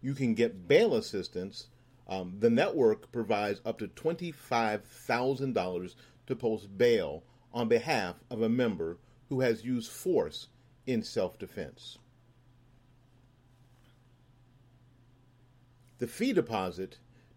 You 0.00 0.14
can 0.14 0.34
get 0.34 0.68
bail 0.68 0.94
assistance. 0.94 1.66
Um, 2.06 2.36
the 2.38 2.50
network 2.50 3.10
provides 3.10 3.60
up 3.64 3.80
to 3.80 3.88
$25,000 3.88 5.94
to 6.28 6.36
post 6.36 6.78
bail 6.78 7.24
on 7.52 7.66
behalf 7.66 8.22
of 8.30 8.42
a 8.42 8.48
member 8.48 8.98
who 9.28 9.40
has 9.40 9.64
used 9.64 9.90
force 9.90 10.46
in 10.86 11.02
self 11.02 11.36
defense. 11.36 11.98
The 15.98 16.06
fee 16.06 16.32
deposit 16.32 16.98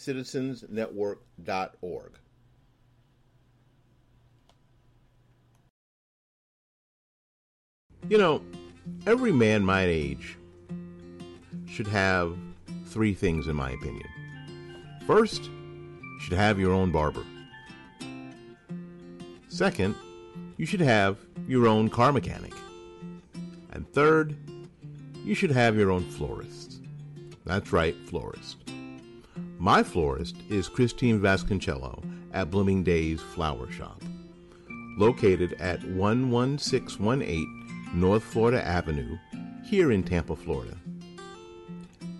www.armedcitizensnetwork.org. 0.00 2.12
You 8.08 8.18
know, 8.18 8.42
every 9.06 9.30
man 9.30 9.64
my 9.64 9.82
age 9.82 10.36
should 11.68 11.86
have 11.86 12.36
three 12.86 13.14
things, 13.14 13.46
in 13.46 13.54
my 13.54 13.70
opinion. 13.70 14.08
First, 15.06 15.44
you 15.44 16.20
should 16.20 16.32
have 16.32 16.58
your 16.58 16.72
own 16.72 16.90
barber. 16.90 17.24
Second, 19.48 19.94
you 20.56 20.66
should 20.66 20.80
have 20.80 21.18
your 21.46 21.66
own 21.66 21.90
car 21.90 22.12
mechanic. 22.12 22.54
And 23.72 23.90
third, 23.92 24.36
you 25.24 25.34
should 25.34 25.50
have 25.50 25.76
your 25.76 25.90
own 25.90 26.04
florist. 26.04 26.80
That's 27.44 27.72
right, 27.72 27.96
florist. 28.06 28.59
My 29.62 29.82
florist 29.82 30.36
is 30.48 30.70
Christine 30.70 31.20
Vasconcello 31.20 32.02
at 32.32 32.50
Blooming 32.50 32.82
Days 32.82 33.20
Flower 33.20 33.70
Shop, 33.70 34.02
located 34.96 35.52
at 35.60 35.84
11618 35.84 37.90
North 37.92 38.22
Florida 38.22 38.66
Avenue, 38.66 39.18
here 39.62 39.92
in 39.92 40.02
Tampa, 40.02 40.34
Florida. 40.34 40.78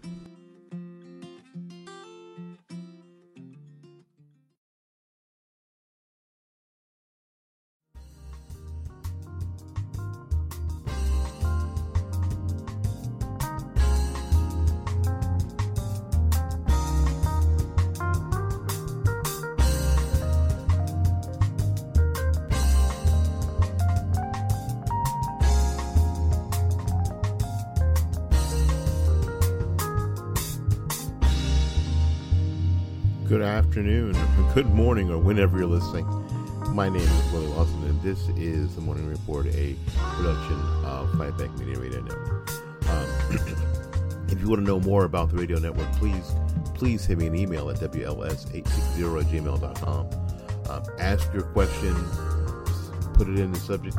Good 33.80 33.88
afternoon, 33.88 34.54
good 34.54 34.70
morning, 34.74 35.10
or 35.10 35.18
whenever 35.18 35.58
you're 35.58 35.66
listening. 35.66 36.06
My 36.76 36.90
name 36.90 36.98
is 36.98 37.32
Willie 37.32 37.48
Lawson, 37.48 37.82
and 37.86 38.02
this 38.02 38.28
is 38.36 38.76
the 38.76 38.82
Morning 38.82 39.08
Report, 39.08 39.46
a 39.46 39.74
production 39.96 40.60
of 40.84 41.10
Fightback 41.12 41.58
Media 41.58 41.80
Radio 41.80 42.02
Network. 42.02 42.50
Um, 42.90 44.28
if 44.28 44.42
you 44.42 44.50
want 44.50 44.60
to 44.60 44.68
know 44.68 44.82
more 44.82 45.06
about 45.06 45.30
the 45.30 45.38
radio 45.38 45.60
network, 45.60 45.90
please 45.94 46.34
please 46.74 47.04
send 47.04 47.20
me 47.20 47.28
an 47.28 47.36
email 47.36 47.70
at 47.70 47.78
wls860 47.78 49.22
at 49.22 49.28
gmail.com. 49.28 50.10
Um, 50.70 50.84
ask 51.00 51.34
your 51.34 51.44
question, 51.44 51.96
put 53.14 53.30
it 53.30 53.40
in 53.40 53.54
the 53.54 53.60
subject. 53.60 53.98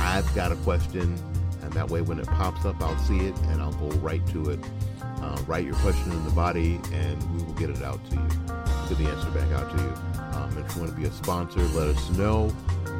I've 0.00 0.34
got 0.34 0.52
a 0.52 0.56
question, 0.56 1.18
and 1.62 1.72
that 1.72 1.88
way 1.88 2.02
when 2.02 2.18
it 2.18 2.26
pops 2.26 2.66
up, 2.66 2.78
I'll 2.82 2.98
see 2.98 3.20
it 3.20 3.38
and 3.44 3.62
I'll 3.62 3.72
go 3.72 3.88
right 4.00 4.26
to 4.32 4.50
it. 4.50 4.60
Uh, 5.00 5.42
write 5.46 5.64
your 5.64 5.76
question 5.76 6.12
in 6.12 6.22
the 6.26 6.32
body, 6.32 6.78
and 6.92 7.34
we 7.34 7.42
will 7.42 7.54
get 7.54 7.70
it 7.70 7.82
out 7.82 8.04
to 8.10 8.16
you. 8.16 8.43
Get 8.88 8.98
the 8.98 9.06
answer 9.06 9.30
back 9.30 9.50
out 9.52 9.70
to 9.70 9.82
you. 9.82 9.94
Um, 10.36 10.58
if 10.58 10.74
you 10.74 10.82
want 10.82 10.94
to 10.94 11.00
be 11.00 11.06
a 11.06 11.10
sponsor, 11.10 11.60
let 11.60 11.88
us 11.88 12.10
know. 12.10 12.54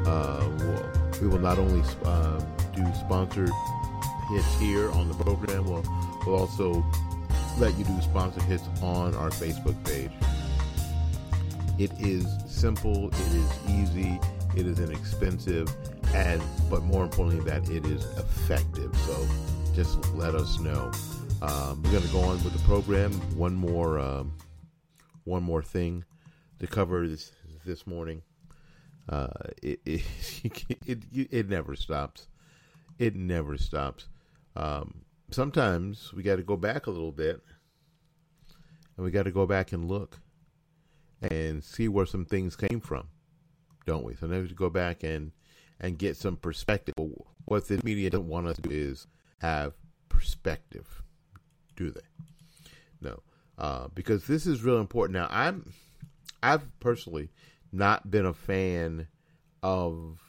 Uh, 0.05 0.49
we'll, 0.57 1.21
we 1.21 1.27
will 1.27 1.39
not 1.39 1.59
only 1.59 1.83
uh, 2.03 2.39
do 2.75 2.83
sponsored 2.95 3.51
hits 4.31 4.59
here 4.59 4.89
on 4.91 5.07
the 5.07 5.13
program, 5.23 5.65
we'll, 5.65 5.85
we'll 6.25 6.37
also 6.37 6.83
let 7.59 7.77
you 7.77 7.85
do 7.85 8.01
sponsored 8.01 8.43
hits 8.43 8.63
on 8.81 9.13
our 9.15 9.29
Facebook 9.29 9.75
page. 9.85 10.11
It 11.77 11.91
is 11.99 12.25
simple, 12.47 13.09
it 13.09 13.33
is 13.35 13.69
easy, 13.69 14.19
it 14.55 14.65
is 14.65 14.79
inexpensive, 14.79 15.69
and 16.13 16.41
but 16.69 16.83
more 16.83 17.03
importantly, 17.03 17.43
that 17.45 17.69
it 17.69 17.85
is 17.85 18.03
effective. 18.17 18.95
So 19.05 19.27
just 19.75 20.13
let 20.15 20.33
us 20.35 20.59
know. 20.59 20.91
Um, 21.41 21.83
we're 21.83 21.91
going 21.91 22.03
to 22.03 22.09
go 22.11 22.21
on 22.21 22.43
with 22.43 22.53
the 22.53 22.63
program. 22.65 23.11
One 23.37 23.53
more, 23.53 23.99
um, 23.99 24.31
one 25.25 25.43
more 25.43 25.61
thing 25.61 26.05
to 26.59 26.67
cover 26.67 27.07
this 27.07 27.31
this 27.65 27.85
morning. 27.85 28.21
Uh, 29.09 29.27
it, 29.61 29.79
it, 29.85 30.03
it 30.85 31.03
it 31.13 31.49
never 31.49 31.75
stops. 31.75 32.27
It 32.97 33.15
never 33.15 33.57
stops. 33.57 34.07
Um, 34.55 35.01
sometimes 35.31 36.13
we 36.13 36.23
got 36.23 36.37
to 36.37 36.43
go 36.43 36.55
back 36.55 36.87
a 36.87 36.91
little 36.91 37.11
bit, 37.11 37.41
and 38.95 39.03
we 39.03 39.11
got 39.11 39.23
to 39.23 39.31
go 39.31 39.45
back 39.45 39.73
and 39.73 39.89
look 39.89 40.19
and 41.21 41.63
see 41.63 41.87
where 41.87 42.05
some 42.05 42.25
things 42.25 42.55
came 42.55 42.79
from, 42.79 43.07
don't 43.85 44.05
we? 44.05 44.15
Sometimes 44.15 44.49
we 44.49 44.55
go 44.55 44.69
back 44.69 45.03
and 45.03 45.33
and 45.79 45.99
get 45.99 46.15
some 46.15 46.37
perspective. 46.37 46.95
What 47.43 47.67
the 47.67 47.81
media 47.83 48.09
doesn't 48.09 48.29
want 48.29 48.47
us 48.47 48.55
to 48.55 48.61
do 48.61 48.69
is 48.71 49.07
have 49.39 49.73
perspective 50.07 51.03
do 51.75 51.91
they? 51.91 52.01
No, 53.01 53.21
uh, 53.57 53.87
because 53.93 54.27
this 54.27 54.45
is 54.45 54.63
real 54.63 54.79
important. 54.79 55.13
Now, 55.17 55.27
I'm, 55.29 55.73
I've 56.43 56.79
personally 56.79 57.29
not 57.71 58.09
been 58.09 58.25
a 58.25 58.33
fan 58.33 59.07
of 59.63 60.19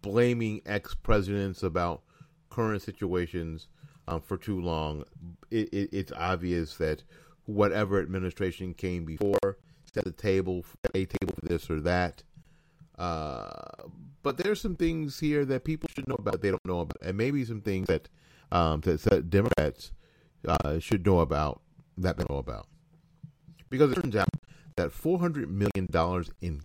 blaming 0.00 0.62
ex 0.66 0.94
presidents 0.94 1.62
about 1.62 2.02
current 2.50 2.82
situations 2.82 3.68
um, 4.08 4.20
for 4.20 4.36
too 4.36 4.60
long. 4.60 5.04
It, 5.50 5.68
it, 5.72 5.88
it's 5.92 6.12
obvious 6.12 6.76
that 6.76 7.02
whatever 7.46 8.00
administration 8.00 8.74
came 8.74 9.04
before 9.04 9.58
set 9.92 10.04
the 10.04 10.12
table, 10.12 10.64
a 10.94 11.04
table 11.04 11.34
for 11.34 11.46
this 11.46 11.68
or 11.70 11.80
that. 11.80 12.22
Uh, 12.98 13.88
but 14.22 14.36
there's 14.36 14.60
some 14.60 14.76
things 14.76 15.18
here 15.18 15.44
that 15.44 15.64
people 15.64 15.88
should 15.94 16.08
know 16.08 16.16
about 16.18 16.40
they 16.40 16.50
don't 16.50 16.64
know 16.64 16.80
about, 16.80 16.96
and 17.02 17.16
maybe 17.16 17.44
some 17.44 17.60
things 17.60 17.86
that 17.88 18.08
um, 18.50 18.80
that, 18.82 19.00
that 19.02 19.30
Democrats 19.30 19.92
uh, 20.46 20.78
should 20.78 21.04
know 21.06 21.20
about 21.20 21.60
that 21.98 22.16
they 22.16 22.24
know 22.28 22.38
about, 22.38 22.66
because 23.70 23.92
it 23.92 24.00
turns 24.02 24.16
out 24.16 24.28
that 24.76 24.92
four 24.92 25.18
hundred 25.18 25.50
million 25.50 25.86
dollars 25.90 26.30
in 26.40 26.62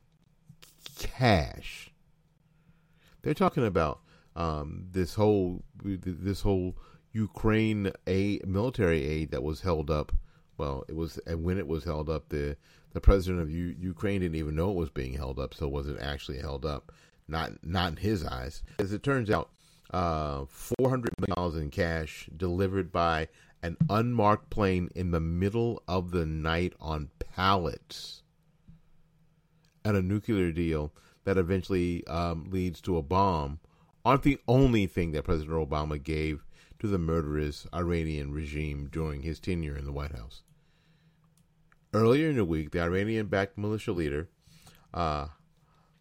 cash. 0.98 1.92
They're 3.22 3.34
talking 3.34 3.66
about 3.66 4.00
um, 4.36 4.88
this 4.92 5.16
whole 5.16 5.64
this 5.84 6.42
whole 6.42 6.78
Ukraine 7.12 7.92
aid, 8.06 8.48
military 8.48 9.06
aid 9.06 9.32
that 9.32 9.44
was 9.44 9.62
held 9.62 9.90
up. 9.90 10.12
Well, 10.58 10.86
it 10.88 10.96
was 10.96 11.20
and 11.28 11.44
when 11.44 11.58
it 11.58 11.68
was 11.68 11.84
held 11.84 12.10
up, 12.10 12.30
the 12.30 12.58
the 12.94 13.02
president 13.02 13.42
of 13.42 13.52
U- 13.52 13.76
Ukraine 13.78 14.22
didn't 14.22 14.38
even 14.38 14.56
know 14.56 14.72
it 14.72 14.76
was 14.76 14.90
being 14.90 15.14
held 15.14 15.40
up, 15.40 15.54
so 15.54 15.68
it 15.78 15.98
actually 16.00 16.40
held 16.40 16.66
up? 16.66 16.92
Not 17.28 17.64
not 17.64 17.92
in 17.92 17.98
his 17.98 18.26
eyes. 18.26 18.64
As 18.80 18.94
it 18.94 19.04
turns 19.04 19.30
out, 19.30 19.50
uh, 19.92 20.46
four 20.48 20.90
hundred 20.90 21.12
million 21.20 21.36
dollars 21.36 21.56
in 21.56 21.70
cash 21.70 22.30
delivered 22.36 22.92
by 22.92 23.28
an 23.64 23.78
unmarked 23.90 24.50
plane 24.50 24.90
in 24.96 25.12
the 25.12 25.20
middle 25.20 25.82
of 25.88 26.12
the 26.12 26.26
night 26.26 26.74
on 26.80 27.10
pallets, 27.20 28.24
and 29.84 29.98
a 29.98 30.02
nuclear 30.02 30.52
deal 30.52 30.94
that 31.24 31.38
eventually 31.38 32.06
um, 32.08 32.50
leads 32.50 32.82
to 32.82 32.98
a 32.98 33.02
bomb 33.02 33.60
aren't 34.06 34.24
the 34.24 34.40
only 34.48 34.88
thing 34.88 35.12
that 35.12 35.24
President 35.24 35.70
Obama 35.70 36.02
gave 36.02 36.46
to 36.80 36.88
the 36.88 36.98
murderous 36.98 37.68
Iranian 37.74 38.32
regime 38.32 38.88
during 38.92 39.22
his 39.22 39.40
tenure 39.40 39.76
in 39.76 39.86
the 39.86 39.92
White 39.92 40.16
House. 40.16 40.44
Earlier 41.94 42.30
in 42.30 42.36
the 42.36 42.46
week, 42.46 42.72
the 42.72 42.82
Iranian 42.82 43.28
backed 43.28 43.58
militia 43.58 43.92
leader, 43.92 44.30
uh, 44.94 45.28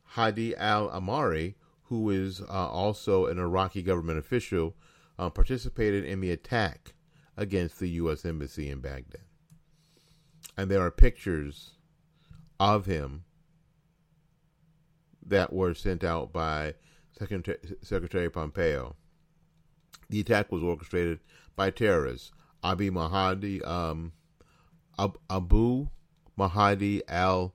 Hadi 0.03 0.55
al 0.57 0.91
Amari, 0.91 1.57
who 1.85 2.11
is 2.11 2.41
uh, 2.41 2.45
also 2.69 3.27
an 3.27 3.39
Iraqi 3.39 3.83
government 3.83 4.19
official, 4.19 4.75
uh, 5.19 5.31
participated 5.31 6.05
in 6.05 6.21
the 6.21 6.31
attack 6.31 6.95
against 7.37 7.79
the 7.79 7.89
U.S. 7.91 8.25
Embassy 8.25 8.71
in 8.71 8.81
Baghdad. 8.81 9.23
And 10.57 10.71
there 10.71 10.81
are 10.81 10.91
pictures 10.91 11.73
of 12.59 12.87
him 12.87 13.25
that 15.27 15.53
were 15.53 15.75
sent 15.75 16.05
out 16.05 16.33
by 16.33 16.75
Secretary, 17.19 17.59
Secretary 17.83 18.31
Pompeo. 18.31 18.97
The 20.09 20.21
attack 20.21 20.53
was 20.53 20.63
orchestrated 20.63 21.21
by 21.57 21.71
terrorists. 21.71 22.33
Abu 22.63 22.91
Mahdi, 22.91 23.63
um, 23.63 24.13
Abu 24.99 25.89
Mahdi 26.37 27.03
al 27.09 27.55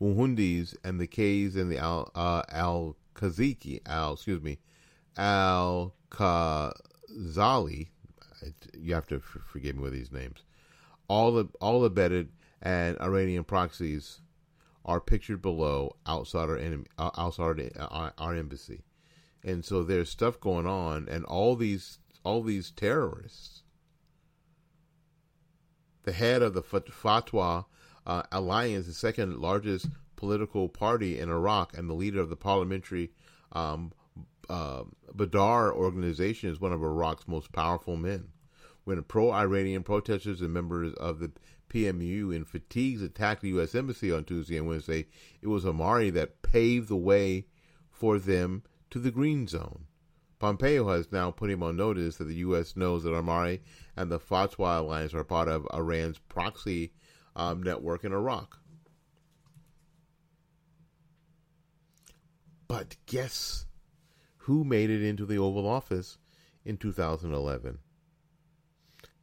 Muhandis 0.00 0.74
and 0.84 1.00
the 1.00 1.06
K's 1.06 1.56
and 1.56 1.70
the 1.70 1.78
Al 1.78 2.10
uh, 2.14 2.42
Al 2.50 2.96
Kaziki 3.14 3.80
Al 3.86 4.14
excuse 4.14 4.42
me 4.42 4.58
Al 5.16 5.94
Khazali. 6.10 7.88
You 8.78 8.94
have 8.94 9.06
to 9.08 9.20
forgive 9.20 9.76
me 9.76 9.82
with 9.82 9.92
these 9.92 10.12
names. 10.12 10.42
All 11.08 11.32
the 11.32 11.48
all 11.60 11.84
abetted 11.84 12.30
and 12.62 13.00
Iranian 13.00 13.44
proxies 13.44 14.20
are 14.84 15.00
pictured 15.00 15.42
below 15.42 15.96
outside 16.06 16.48
our 16.48 16.56
enemy, 16.56 16.86
uh, 16.98 17.10
outside 17.16 17.72
our, 17.78 18.12
our 18.18 18.34
embassy, 18.34 18.82
and 19.42 19.64
so 19.64 19.82
there's 19.82 20.10
stuff 20.10 20.40
going 20.40 20.66
on, 20.66 21.08
and 21.08 21.24
all 21.24 21.56
these 21.56 21.98
all 22.24 22.42
these 22.42 22.70
terrorists. 22.70 23.62
The 26.04 26.12
head 26.12 26.42
of 26.42 26.54
the 26.54 26.62
Fatwa 26.62 27.66
uh, 28.06 28.22
Alliance, 28.30 28.86
the 28.86 28.92
second 28.92 29.38
largest 29.38 29.88
political 30.14 30.68
party 30.68 31.18
in 31.18 31.28
Iraq, 31.28 31.76
and 31.76 31.90
the 31.90 31.94
leader 31.94 32.20
of 32.20 32.30
the 32.30 32.36
parliamentary 32.36 33.10
um, 33.52 33.92
uh, 34.48 34.84
Badr 35.14 35.72
organization, 35.72 36.50
is 36.50 36.60
one 36.60 36.72
of 36.72 36.82
Iraq's 36.82 37.28
most 37.28 37.52
powerful 37.52 37.96
men. 37.96 38.28
When 38.84 39.02
pro 39.02 39.32
Iranian 39.32 39.82
protesters 39.82 40.40
and 40.40 40.52
members 40.52 40.94
of 40.94 41.18
the 41.18 41.32
PMU 41.68 42.34
in 42.34 42.44
fatigues 42.44 43.02
attacked 43.02 43.42
the 43.42 43.48
U.S. 43.48 43.74
Embassy 43.74 44.12
on 44.12 44.24
Tuesday 44.24 44.56
and 44.56 44.68
Wednesday, 44.68 45.06
it 45.42 45.48
was 45.48 45.66
Amari 45.66 46.10
that 46.10 46.42
paved 46.42 46.88
the 46.88 46.96
way 46.96 47.46
for 47.90 48.18
them 48.18 48.62
to 48.90 48.98
the 48.98 49.10
Green 49.10 49.46
Zone. 49.46 49.86
Pompeo 50.38 50.88
has 50.88 51.10
now 51.10 51.30
put 51.30 51.50
him 51.50 51.62
on 51.62 51.76
notice 51.76 52.16
that 52.16 52.24
the 52.24 52.36
U.S. 52.36 52.76
knows 52.76 53.04
that 53.04 53.14
Amari 53.14 53.62
and 53.96 54.10
the 54.10 54.20
Fatwa 54.20 54.78
Alliance 54.78 55.14
are 55.14 55.24
part 55.24 55.48
of 55.48 55.66
Iran's 55.72 56.18
proxy 56.18 56.92
um, 57.34 57.62
network 57.62 58.04
in 58.04 58.12
Iraq. 58.12 58.58
But 62.68 62.96
guess 63.06 63.66
who 64.46 64.62
made 64.62 64.90
it 64.90 65.02
into 65.02 65.26
the 65.26 65.36
Oval 65.36 65.66
Office 65.66 66.18
in 66.64 66.76
2011? 66.76 67.78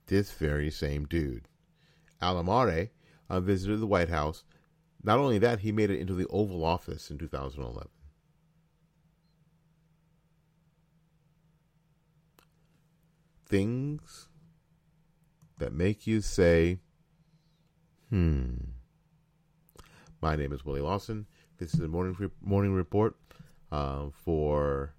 This 0.07 0.33
very 0.33 0.69
same 0.69 1.05
dude. 1.05 1.47
Al 2.21 2.37
Amari 2.37 2.91
uh, 3.29 3.39
visited 3.39 3.79
the 3.79 3.87
White 3.87 4.09
House. 4.09 4.43
Not 5.01 5.19
only 5.19 5.37
that, 5.39 5.59
he 5.59 5.71
made 5.71 5.89
it 5.89 5.99
into 6.01 6.13
the 6.13 6.27
Oval 6.27 6.65
Office 6.65 7.09
in 7.09 7.17
2011. 7.17 7.87
Things 13.45 14.27
that 15.57 15.71
make 15.71 16.05
you 16.05 16.19
say, 16.19 16.79
hmm. 18.09 18.55
My 20.21 20.35
name 20.35 20.51
is 20.51 20.65
Willie 20.65 20.81
Lawson. 20.81 21.27
This 21.59 21.73
is 21.73 21.79
the 21.79 21.87
morning 21.87 22.29
morning 22.41 22.73
report 22.73 23.15
uh, 23.71 24.07
for 24.11 24.95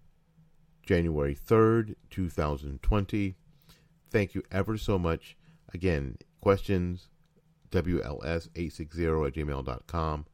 January 0.86 1.34
third, 1.34 1.96
two 2.10 2.28
thousand 2.28 2.82
twenty. 2.82 3.36
Thank 4.10 4.34
you 4.34 4.42
ever 4.52 4.76
so 4.76 4.98
much. 4.98 5.36
Again, 5.72 6.18
questions 6.40 7.08
WLS860 7.74 9.26
at 9.26 9.34
gmail.com. 9.34 10.26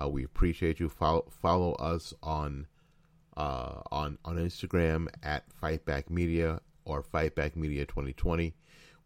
Uh, 0.00 0.08
we 0.08 0.24
appreciate 0.24 0.80
you. 0.80 0.88
Follow, 0.88 1.24
follow 1.30 1.72
us 1.74 2.12
on 2.22 2.66
uh, 3.36 3.80
on 3.90 4.18
on 4.24 4.36
Instagram 4.36 5.08
at 5.22 5.44
Fightback 5.62 6.10
Media 6.10 6.60
or 6.84 7.02
Fightback 7.02 7.56
Media 7.56 7.86
2020. 7.86 8.54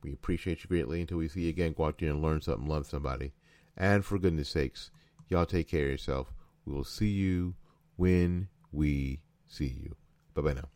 We 0.03 0.13
appreciate 0.13 0.63
you 0.63 0.69
greatly. 0.69 1.01
Until 1.01 1.19
we 1.19 1.29
see 1.29 1.43
you 1.43 1.49
again, 1.49 1.75
go 1.77 1.87
out 1.87 1.99
there 1.99 2.11
and 2.11 2.23
learn 2.23 2.41
something, 2.41 2.69
love 2.69 2.87
somebody. 2.87 3.33
And 3.77 4.05
for 4.05 4.19
goodness 4.19 4.49
sakes, 4.49 4.91
y'all 5.29 5.47
take 5.47 5.69
care 5.69 5.85
of 5.85 5.91
yourself. 5.91 6.33
We 6.65 6.73
will 6.73 6.85
see 6.85 7.11
you 7.11 7.55
when 7.97 8.49
we 8.73 9.21
see 9.47 9.67
you. 9.83 9.97
Bye 10.35 10.43
bye 10.43 10.53
now. 10.55 10.76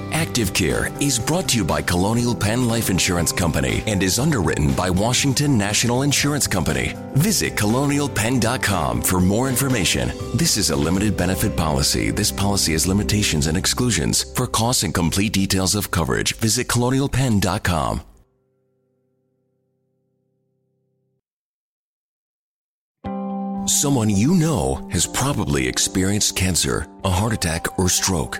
Active 0.11 0.53
Care 0.53 0.89
is 0.99 1.17
brought 1.17 1.49
to 1.49 1.57
you 1.57 1.63
by 1.63 1.81
Colonial 1.81 2.35
Penn 2.35 2.67
Life 2.67 2.89
Insurance 2.89 3.31
Company 3.31 3.83
and 3.87 4.03
is 4.03 4.19
underwritten 4.19 4.73
by 4.73 4.89
Washington 4.89 5.57
National 5.57 6.03
Insurance 6.03 6.47
Company. 6.47 6.93
Visit 7.13 7.55
colonialpenn.com 7.55 9.01
for 9.01 9.19
more 9.19 9.49
information. 9.49 10.11
This 10.35 10.57
is 10.57 10.69
a 10.69 10.75
limited 10.75 11.17
benefit 11.17 11.55
policy. 11.55 12.11
This 12.11 12.31
policy 12.31 12.73
has 12.73 12.87
limitations 12.87 13.47
and 13.47 13.57
exclusions. 13.57 14.23
For 14.35 14.47
costs 14.47 14.83
and 14.83 14.93
complete 14.93 15.33
details 15.33 15.75
of 15.75 15.91
coverage, 15.91 16.35
visit 16.35 16.67
colonialpenn.com. 16.67 18.01
Someone 23.67 24.09
you 24.09 24.33
know 24.33 24.87
has 24.91 25.07
probably 25.07 25.67
experienced 25.67 26.35
cancer, 26.35 26.87
a 27.03 27.09
heart 27.09 27.31
attack, 27.31 27.79
or 27.79 27.89
stroke. 27.89 28.39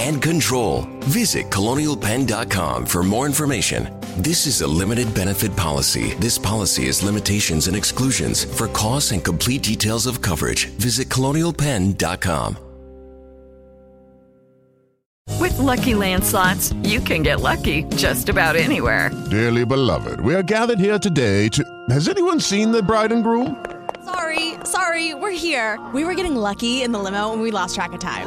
and 0.00 0.22
control. 0.22 0.86
Visit 1.00 1.50
colonialpenn.com 1.50 2.86
for 2.86 3.02
more 3.02 3.26
information. 3.26 3.88
This 4.16 4.46
is 4.46 4.62
a 4.62 4.66
limited 4.66 5.12
benefit 5.14 5.54
policy. 5.56 6.14
This 6.18 6.38
policy 6.38 6.86
has 6.86 7.02
limitations 7.02 7.68
and 7.68 7.76
exclusions. 7.76 8.44
For 8.44 8.68
costs 8.68 9.12
and 9.12 9.22
complete 9.22 9.62
details 9.62 10.06
of 10.06 10.20
coverage, 10.20 10.66
visit 10.78 11.08
colonialpenn.com. 11.08 12.58
With 15.38 15.58
Lucky 15.58 15.94
Land 15.94 16.24
slots, 16.24 16.72
you 16.82 17.00
can 17.00 17.22
get 17.22 17.40
lucky 17.40 17.84
just 17.96 18.28
about 18.28 18.56
anywhere. 18.56 19.10
Dearly 19.30 19.64
beloved, 19.64 20.20
we 20.20 20.34
are 20.34 20.42
gathered 20.42 20.78
here 20.80 20.98
today 20.98 21.48
to. 21.50 21.64
Has 21.88 22.08
anyone 22.08 22.40
seen 22.40 22.72
the 22.72 22.82
bride 22.82 23.12
and 23.12 23.22
groom? 23.22 23.64
Sorry, 24.04 24.54
sorry, 24.64 25.14
we're 25.14 25.30
here. 25.30 25.78
We 25.94 26.04
were 26.04 26.14
getting 26.14 26.36
lucky 26.36 26.82
in 26.82 26.92
the 26.92 26.98
limo 26.98 27.32
and 27.32 27.40
we 27.40 27.50
lost 27.50 27.74
track 27.74 27.92
of 27.92 28.00
time. 28.00 28.26